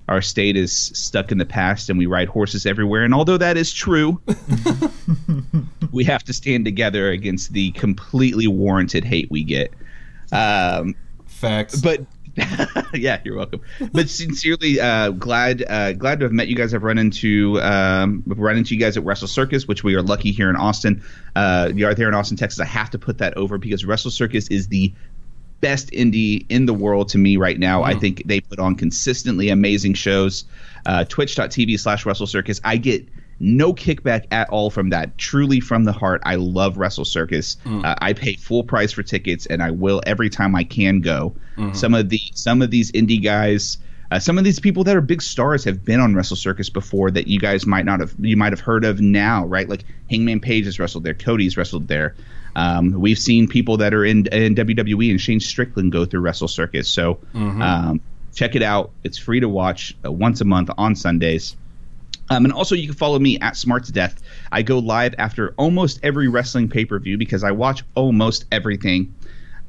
[0.09, 3.57] our state is stuck in the past and we ride horses everywhere and although that
[3.57, 4.21] is true
[5.93, 9.71] we have to stand together against the completely warranted hate we get.
[10.31, 10.95] Um,
[11.27, 11.79] Facts.
[11.79, 12.01] but
[12.93, 13.61] yeah, you're welcome.
[13.91, 16.73] But sincerely, uh, glad uh, glad to have met you guys.
[16.73, 20.31] I've run into um, run into you guys at Wrestle Circus, which we are lucky
[20.31, 21.03] here in Austin.
[21.35, 22.59] Uh, you are there in Austin, Texas.
[22.59, 24.91] I have to put that over because Wrestle Circus is the
[25.63, 27.83] best indie in the world to me right now.
[27.83, 30.43] I think they put on consistently amazing shows.
[30.85, 32.59] Uh, Twitch.tv slash Wrestle Circus.
[32.65, 33.07] I get
[33.39, 35.17] no kickback at all from that.
[35.17, 36.21] Truly from the heart.
[36.25, 37.55] I love Wrestle Circus.
[37.85, 41.33] Uh, I pay full price for tickets, and I will every time I can go.
[41.73, 43.77] Some of the some of these indie guys.
[44.11, 47.09] Uh, some of these people that are big stars have been on Wrestle Circus before
[47.11, 49.67] that you guys might not have you might have heard of now, right?
[49.67, 52.13] Like Hangman Page has wrestled there, Cody's wrestled there.
[52.55, 56.47] Um, we've seen people that are in in WWE and Shane Strickland go through Wrestle
[56.47, 56.87] Circus.
[56.87, 57.19] So
[57.61, 58.01] um,
[58.33, 58.91] check it out.
[59.03, 61.55] It's free to watch uh, once a month on Sundays.
[62.29, 64.21] Um, and also, you can follow me at Smart to Death.
[64.51, 69.13] I go live after almost every wrestling pay per view because I watch almost everything.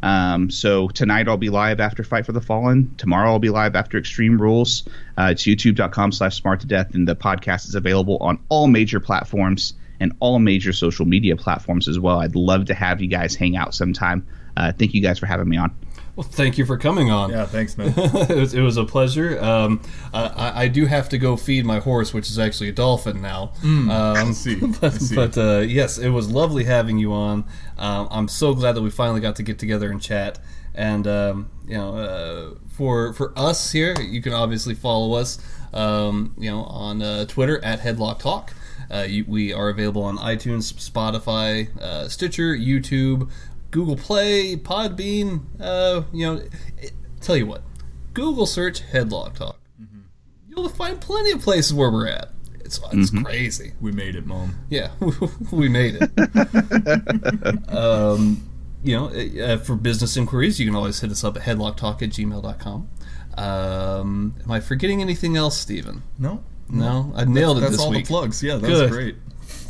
[0.03, 2.95] Um, so tonight I'll be live after Fight for the Fallen.
[2.99, 4.87] Tomorrow I'll be live after Extreme Rules.
[5.17, 6.95] Uh, it's youtube.com slash smart to death.
[6.95, 11.89] And the podcast is available on all major platforms and all major social media platforms
[11.89, 12.21] as well.
[12.21, 14.27] I'd love to have you guys hang out sometime.
[14.57, 15.75] Uh, thank you guys for having me on.
[16.15, 17.31] well, thank you for coming on.
[17.31, 17.93] Yeah, thanks, man.
[17.97, 19.43] it, was, it was a pleasure.
[19.43, 19.81] Um,
[20.13, 23.53] I, I do have to go feed my horse, which is actually a dolphin now.
[23.65, 24.57] um, I see.
[24.63, 25.15] I But, see.
[25.17, 27.45] but uh, yes, it was lovely having you on.
[27.79, 30.39] Um, I'm so glad that we finally got to get together and chat.
[30.77, 35.39] And um, you know, uh, for for us here, you can obviously follow us,
[35.73, 38.53] um, you know, on uh, Twitter at Headlock Talk.
[38.91, 43.31] Uh, you, we are available on iTunes, Spotify, uh, Stitcher, YouTube,
[43.71, 45.43] Google Play, Podbean.
[45.61, 46.43] Uh, you know,
[46.79, 47.63] it, tell you what,
[48.13, 49.61] Google search Headlock Talk.
[50.49, 52.31] You'll find plenty of places where we're at.
[52.61, 53.73] It's it's crazy.
[53.81, 54.55] we made it, mom.
[54.71, 54.91] Yeah,
[55.53, 57.69] we made it.
[57.69, 58.49] um,
[58.83, 59.07] you know,
[59.45, 62.89] uh, for business inquiries, you can always hit us up at headlocktalk at gmail.com.
[63.37, 66.03] Um, am I forgetting anything else, Steven?
[66.19, 68.07] No, No, I nailed it that's this all week.
[68.07, 68.43] the plugs.
[68.43, 68.91] Yeah, that's Good.
[68.91, 69.17] great.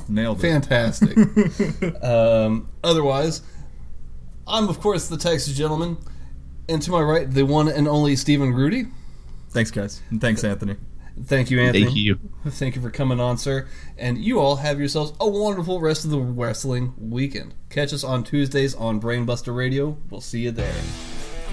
[0.09, 0.42] Nailed it.
[0.42, 1.16] Fantastic.
[2.05, 3.42] um, otherwise,
[4.47, 5.96] I'm, of course, the Texas gentleman.
[6.68, 8.87] And to my right, the one and only Stephen Grudy.
[9.50, 10.76] Thanks, guys, and thanks, Anthony.
[11.22, 11.84] Thank you, Anthony.
[11.84, 12.18] Thank you.
[12.46, 13.68] Thank you for coming on, sir.
[13.96, 17.54] And you all have yourselves a wonderful rest of the wrestling weekend.
[17.71, 19.96] Catch us on Tuesdays on Brainbuster Radio.
[20.11, 20.75] We'll see you there.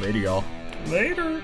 [0.02, 0.44] Later, y'all.
[0.88, 1.44] Later.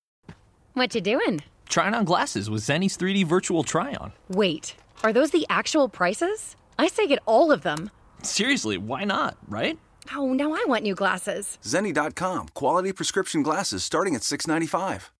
[0.73, 1.41] What you doing?
[1.67, 4.13] Trying on glasses with Zenni's 3D virtual try on.
[4.29, 6.55] Wait, are those the actual prices?
[6.79, 7.91] I say get all of them.
[8.23, 9.77] Seriously, why not, right?
[10.15, 11.57] Oh, now I want new glasses.
[11.61, 15.11] Zenni.com, quality prescription glasses starting at 695.